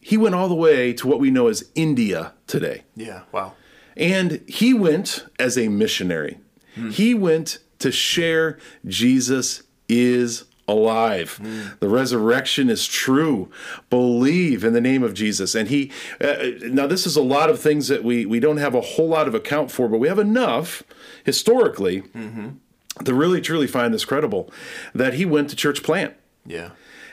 he 0.00 0.16
went 0.16 0.36
all 0.36 0.48
the 0.48 0.54
way 0.54 0.92
to 0.92 1.08
what 1.08 1.18
we 1.18 1.30
know 1.30 1.48
as 1.48 1.68
India 1.74 2.34
today. 2.46 2.84
Yeah. 2.94 3.22
Wow. 3.32 3.54
And 3.96 4.42
he 4.46 4.72
went 4.72 5.26
as 5.38 5.58
a 5.58 5.68
missionary. 5.68 6.38
Hmm. 6.74 6.90
He 6.90 7.14
went 7.14 7.58
to 7.80 7.90
share 7.90 8.58
Jesus 8.84 9.62
is 9.88 10.44
alive. 10.68 11.38
Hmm. 11.38 11.62
The 11.80 11.88
resurrection 11.88 12.68
is 12.68 12.86
true. 12.86 13.50
Believe 13.88 14.62
in 14.62 14.74
the 14.74 14.80
name 14.80 15.02
of 15.02 15.14
Jesus. 15.14 15.54
And 15.54 15.68
he 15.68 15.90
uh, 16.20 16.36
now 16.62 16.86
this 16.86 17.06
is 17.06 17.16
a 17.16 17.22
lot 17.22 17.48
of 17.48 17.58
things 17.58 17.88
that 17.88 18.04
we 18.04 18.26
we 18.26 18.40
don't 18.40 18.58
have 18.58 18.74
a 18.74 18.80
whole 18.80 19.08
lot 19.08 19.26
of 19.26 19.34
account 19.34 19.70
for, 19.70 19.88
but 19.88 19.98
we 19.98 20.08
have 20.08 20.18
enough 20.18 20.82
historically 21.24 22.02
mm-hmm. 22.02 22.50
to 23.02 23.14
really 23.14 23.40
truly 23.40 23.66
find 23.66 23.94
this 23.94 24.04
credible 24.04 24.52
that 24.94 25.14
he 25.14 25.24
went 25.24 25.48
to 25.50 25.56
church 25.56 25.82
plant. 25.82 26.14
Yeah. 26.44 26.70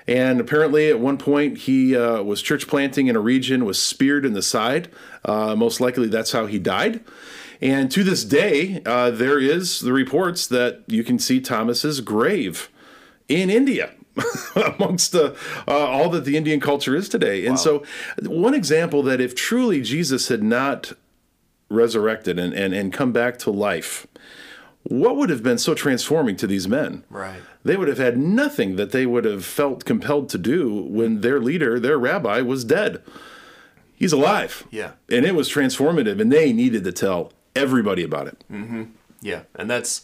And 0.08 0.42
apparently, 0.42 0.90
at 0.90 1.00
one 1.00 1.18
point, 1.18 1.60
he 1.60 1.96
uh, 1.96 2.22
was 2.24 2.42
church 2.42 2.68
planting 2.68 3.08
in 3.08 3.16
a 3.16 3.22
region, 3.22 3.66
was 3.66 3.82
speared 3.82 4.26
in 4.26 4.34
the 4.34 4.42
side. 4.42 4.90
Uh, 5.24 5.56
most 5.56 5.80
likely, 5.80 6.08
that's 6.08 6.34
how 6.34 6.46
he 6.46 6.60
died. 6.60 7.02
And 7.62 7.90
to 7.92 8.04
this 8.04 8.26
day, 8.26 8.82
uh, 8.86 9.12
there 9.12 9.40
is 9.40 9.80
the 9.80 9.94
reports 9.94 10.48
that 10.48 10.84
you 10.88 11.04
can 11.04 11.20
see 11.20 11.40
Thomas's 11.40 12.02
grave 12.02 12.70
in 13.28 13.50
India. 13.50 13.92
amongst 14.56 15.16
uh, 15.16 15.34
all 15.68 16.08
that 16.08 16.24
the 16.24 16.38
Indian 16.38 16.60
culture 16.60 16.96
is 16.96 17.10
today. 17.10 17.48
And 17.48 17.60
so, 17.60 17.84
one 18.22 18.54
example 18.54 19.02
that 19.02 19.20
if 19.20 19.34
truly 19.34 19.82
Jesus 19.82 20.28
had 20.28 20.44
not 20.44 20.94
resurrected 21.68 22.38
and, 22.38 22.54
and, 22.54 22.76
and 22.76 22.94
come 22.94 23.12
back 23.12 23.40
to 23.40 23.50
life, 23.50 24.06
what 24.84 25.16
would 25.16 25.30
have 25.30 25.42
been 25.42 25.58
so 25.58 25.74
transforming 25.74 26.36
to 26.38 26.48
these 26.48 26.68
men? 26.68 27.04
Right. 27.10 27.42
They 27.64 27.78
would 27.78 27.88
have 27.88 27.98
had 27.98 28.18
nothing 28.18 28.76
that 28.76 28.92
they 28.92 29.06
would 29.06 29.26
have 29.26 29.46
felt 29.46 29.86
compelled 29.86 30.30
to 30.30 30.38
do 30.38 30.82
when 30.84 31.22
their 31.22 31.40
leader, 31.40 31.80
their 31.80 31.98
rabbi, 31.98 32.42
was 32.42 32.66
dead. 32.66 33.02
He's 33.96 34.12
alive. 34.12 34.66
Yeah. 34.70 34.94
And 35.10 35.26
it 35.26 35.34
was 35.34 35.50
transformative, 35.50 36.20
and 36.20 36.32
they 36.32 36.52
needed 36.52 36.84
to 36.84 36.92
tell 36.92 37.32
everybody 37.56 38.04
about 38.04 38.28
it. 38.28 38.44
Yeah, 39.22 39.44
and 39.56 39.70
that's 39.70 40.04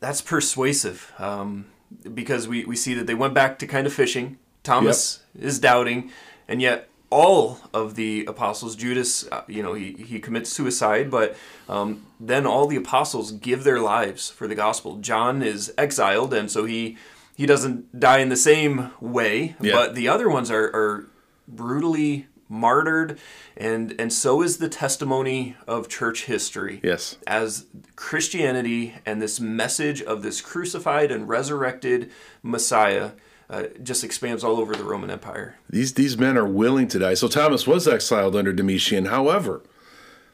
that's 0.00 0.20
persuasive 0.20 1.12
um, 1.18 1.66
because 2.12 2.48
we, 2.48 2.64
we 2.64 2.74
see 2.74 2.94
that 2.94 3.06
they 3.06 3.14
went 3.14 3.34
back 3.34 3.58
to 3.60 3.66
kind 3.68 3.86
of 3.86 3.92
fishing. 3.92 4.38
Thomas 4.64 5.20
is 5.38 5.60
doubting, 5.60 6.10
and 6.48 6.60
yet 6.60 6.88
all 7.12 7.58
of 7.74 7.94
the 7.94 8.24
apostles. 8.26 8.74
Judas, 8.74 9.28
uh, 9.30 9.42
you 9.46 9.62
know, 9.62 9.74
he, 9.74 9.92
he 9.92 10.18
commits 10.18 10.50
suicide, 10.50 11.10
but 11.10 11.36
um, 11.68 12.06
then 12.18 12.46
all 12.46 12.66
the 12.66 12.76
apostles 12.76 13.32
give 13.32 13.64
their 13.64 13.78
lives 13.80 14.30
for 14.30 14.48
the 14.48 14.54
gospel. 14.54 14.96
John 14.96 15.42
is 15.42 15.72
exiled, 15.76 16.32
and 16.34 16.50
so 16.50 16.64
he 16.64 16.96
he 17.36 17.46
doesn't 17.46 17.98
die 17.98 18.18
in 18.18 18.28
the 18.28 18.36
same 18.36 18.90
way, 19.00 19.56
Yeah. 19.60 19.72
but 19.74 19.94
the 19.94 20.06
other 20.08 20.28
ones 20.28 20.50
are, 20.50 20.66
are 20.74 21.06
brutally 21.48 22.26
martyred, 22.48 23.18
and 23.56 23.94
and 23.98 24.12
so 24.12 24.42
is 24.42 24.58
the 24.58 24.68
testimony 24.68 25.56
of 25.66 25.88
church 25.88 26.24
history 26.26 26.80
Yes. 26.82 27.16
as 27.26 27.66
Christianity 27.96 28.94
and 29.06 29.20
this 29.22 29.40
message 29.40 30.02
of 30.02 30.22
this 30.22 30.40
crucified 30.40 31.10
and 31.10 31.28
resurrected 31.28 32.10
Messiah 32.42 33.12
uh, 33.52 33.64
just 33.82 34.02
expands 34.02 34.42
all 34.42 34.56
over 34.58 34.74
the 34.74 34.82
Roman 34.82 35.10
Empire. 35.10 35.56
These 35.70 35.94
these 35.94 36.16
men 36.18 36.36
are 36.36 36.46
willing 36.46 36.88
to 36.88 36.98
die. 36.98 37.14
So 37.14 37.28
Thomas 37.28 37.66
was 37.66 37.86
exiled 37.86 38.34
under 38.34 38.52
Domitian. 38.52 39.04
However, 39.06 39.62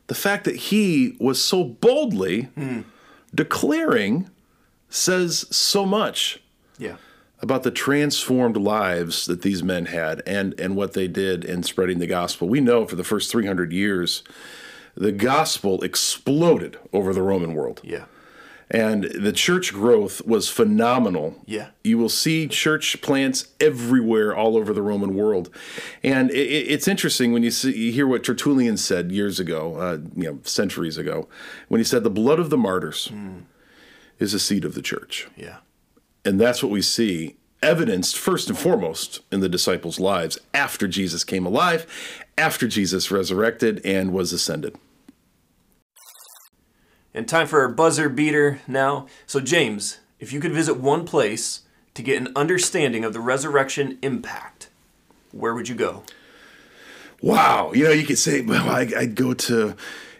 the 0.07 0.14
fact 0.14 0.44
that 0.44 0.57
he 0.57 1.16
was 1.20 1.42
so 1.44 1.64
boldly 1.64 2.48
declaring 3.35 4.31
says 4.88 5.44
so 5.54 5.85
much 5.85 6.40
Yeah. 6.78 6.96
about 7.42 7.62
the 7.62 7.70
transformed 7.70 8.57
lives 8.57 9.26
that 9.26 9.42
these 9.42 9.62
men 9.62 9.87
had 9.87 10.22
and 10.26 10.59
and 10.59 10.76
what 10.76 10.94
they 10.94 11.09
did 11.09 11.44
in 11.44 11.62
spreading 11.62 11.98
the 11.98 12.07
gospel. 12.07 12.48
We 12.48 12.61
know 12.61 12.87
for 12.87 12.96
the 12.96 13.04
first 13.04 13.31
300 13.31 13.72
years 13.72 14.22
the 14.96 15.12
gospel 15.12 15.83
exploded 15.85 16.76
over 16.92 17.12
the 17.12 17.22
Roman 17.22 17.54
world. 17.54 17.81
Yeah. 17.85 18.07
And 18.70 19.04
the 19.04 19.33
church 19.33 19.72
growth 19.72 20.24
was 20.26 20.48
phenomenal. 20.50 21.37
Yeah. 21.46 21.68
You 21.83 21.96
will 21.96 22.11
see 22.11 22.46
church 22.48 23.00
plants 23.00 23.48
everywhere 23.61 24.37
all 24.37 24.59
over 24.59 24.74
the 24.74 24.83
Roman 24.83 25.14
world. 25.14 25.48
And 26.02 26.31
it, 26.31 26.37
it- 26.37 26.70
it's 26.70 26.87
interesting 26.87 27.33
when 27.33 27.42
you, 27.42 27.50
see, 27.50 27.74
you 27.74 27.92
hear 27.92 28.07
what 28.07 28.22
Tertullian 28.24 28.76
said 28.76 29.11
years 29.11 29.40
ago, 29.40 29.76
uh, 29.76 29.98
you 30.14 30.24
know, 30.24 30.38
centuries 30.44 30.98
ago, 30.98 31.28
when 31.68 31.78
he 31.81 31.85
said, 31.85 32.02
The 32.04 32.11
blood 32.11 32.38
of 32.38 32.50
the 32.50 32.59
martyrs 32.59 33.11
is 34.18 34.33
the 34.33 34.38
seed 34.38 34.64
of 34.66 34.74
the 34.74 34.83
church. 34.83 35.28
Yeah. 35.37 35.59
And 36.24 36.38
that's 36.38 36.62
what 36.62 36.70
we 36.72 36.83
see 36.83 37.37
evidenced 37.62 38.16
first 38.18 38.48
and 38.50 38.59
foremost 38.59 39.20
in 39.33 39.40
the 39.40 39.48
disciples' 39.48 39.98
lives 39.98 40.38
after 40.52 40.87
Jesus 40.87 41.24
came 41.24 41.46
alive, 41.46 41.87
after 42.37 42.68
Jesus 42.68 43.11
resurrected 43.11 43.81
and 43.85 44.12
was 44.12 44.33
ascended. 44.33 44.76
And 47.14 47.27
time 47.27 47.47
for 47.47 47.61
our 47.61 47.68
buzzer 47.68 48.09
beater 48.09 48.61
now. 48.66 49.07
So, 49.27 49.40
James, 49.40 49.99
if 50.21 50.33
you 50.33 50.40
could 50.40 50.53
visit 50.53 50.75
one 50.75 51.05
place 51.05 51.62
to 51.94 52.03
get 52.03 52.21
an 52.21 52.33
understanding 52.37 53.05
of 53.05 53.12
the 53.12 53.21
resurrection 53.21 53.99
impact, 54.03 54.68
where 55.33 55.55
would 55.55 55.68
you 55.68 55.75
go? 55.75 56.05
Wow. 57.21 57.73
You 57.73 57.85
know, 57.85 57.90
you 57.90 58.07
could 58.07 58.18
say, 58.18 58.40
well, 58.42 58.68
I, 58.68 58.88
I'd 58.97 59.14
go 59.14 59.35
to 59.35 59.75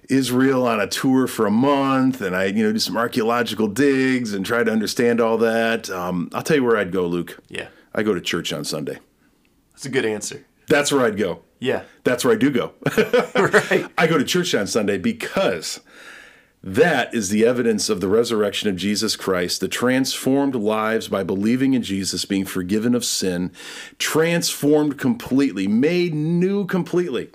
Israel 0.09 0.67
on 0.67 0.81
a 0.81 0.87
tour 0.87 1.27
for 1.27 1.47
a 1.47 1.51
month 1.51 2.21
and 2.21 2.35
I, 2.35 2.47
you 2.47 2.65
know, 2.65 2.73
do 2.73 2.79
some 2.79 2.97
archaeological 2.97 3.69
digs 3.69 4.33
and 4.33 4.45
try 4.45 4.65
to 4.65 4.71
understand 4.71 5.21
all 5.21 5.39
that. 5.39 5.91
Um, 5.91 6.31
I'll 6.33 6.43
tell 6.43 6.57
you 6.57 6.65
where 6.65 6.77
I'd 6.77 6.93
go, 6.93 7.07
Luke. 7.07 7.39
Yeah. 7.49 7.69
I 7.95 8.03
go 8.03 8.15
to 8.15 8.21
church 8.21 8.53
on 8.53 8.65
Sunday. 8.65 8.99
That's 9.73 9.87
a 9.87 9.91
good 9.91 10.05
answer. 10.05 10.45
That's 10.67 10.91
where 10.91 11.05
I'd 11.05 11.17
go. 11.17 11.43
Yeah. 11.61 11.85
That's 12.05 12.25
where 12.25 12.35
I 12.35 12.37
do 12.37 12.51
go. 12.51 12.73
right. 13.37 13.87
I 13.97 14.07
go 14.07 14.19
to 14.19 14.25
church 14.25 14.55
on 14.55 14.67
Sunday 14.67 14.99
because 14.99 15.81
that 16.63 17.15
is 17.15 17.29
the 17.29 17.45
evidence 17.45 17.89
of 17.89 18.01
the 18.01 18.09
resurrection 18.09 18.69
of 18.69 18.77
Jesus 18.77 19.17
Christ, 19.17 19.61
the 19.61 19.69
transformed 19.69 20.55
lives 20.55 21.09
by 21.09 21.23
believing 21.23 21.75
in 21.75 21.83
Jesus, 21.83 22.25
being 22.25 22.45
forgiven 22.45 22.95
of 22.95 23.05
sin, 23.05 23.53
transformed 23.99 24.99
completely, 24.99 25.69
made 25.69 26.15
new 26.15 26.67
completely. 26.67 27.31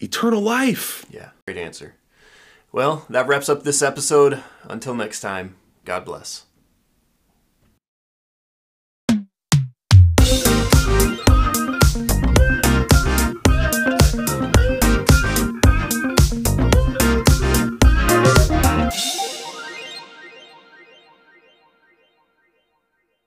Eternal 0.00 0.40
life. 0.40 1.06
Yeah. 1.10 1.30
Great 1.46 1.56
answer. 1.56 1.94
Well, 2.72 3.06
that 3.08 3.28
wraps 3.28 3.48
up 3.48 3.62
this 3.62 3.80
episode. 3.80 4.42
Until 4.64 4.94
next 4.94 5.20
time, 5.20 5.56
God 5.84 6.04
bless. 6.04 6.45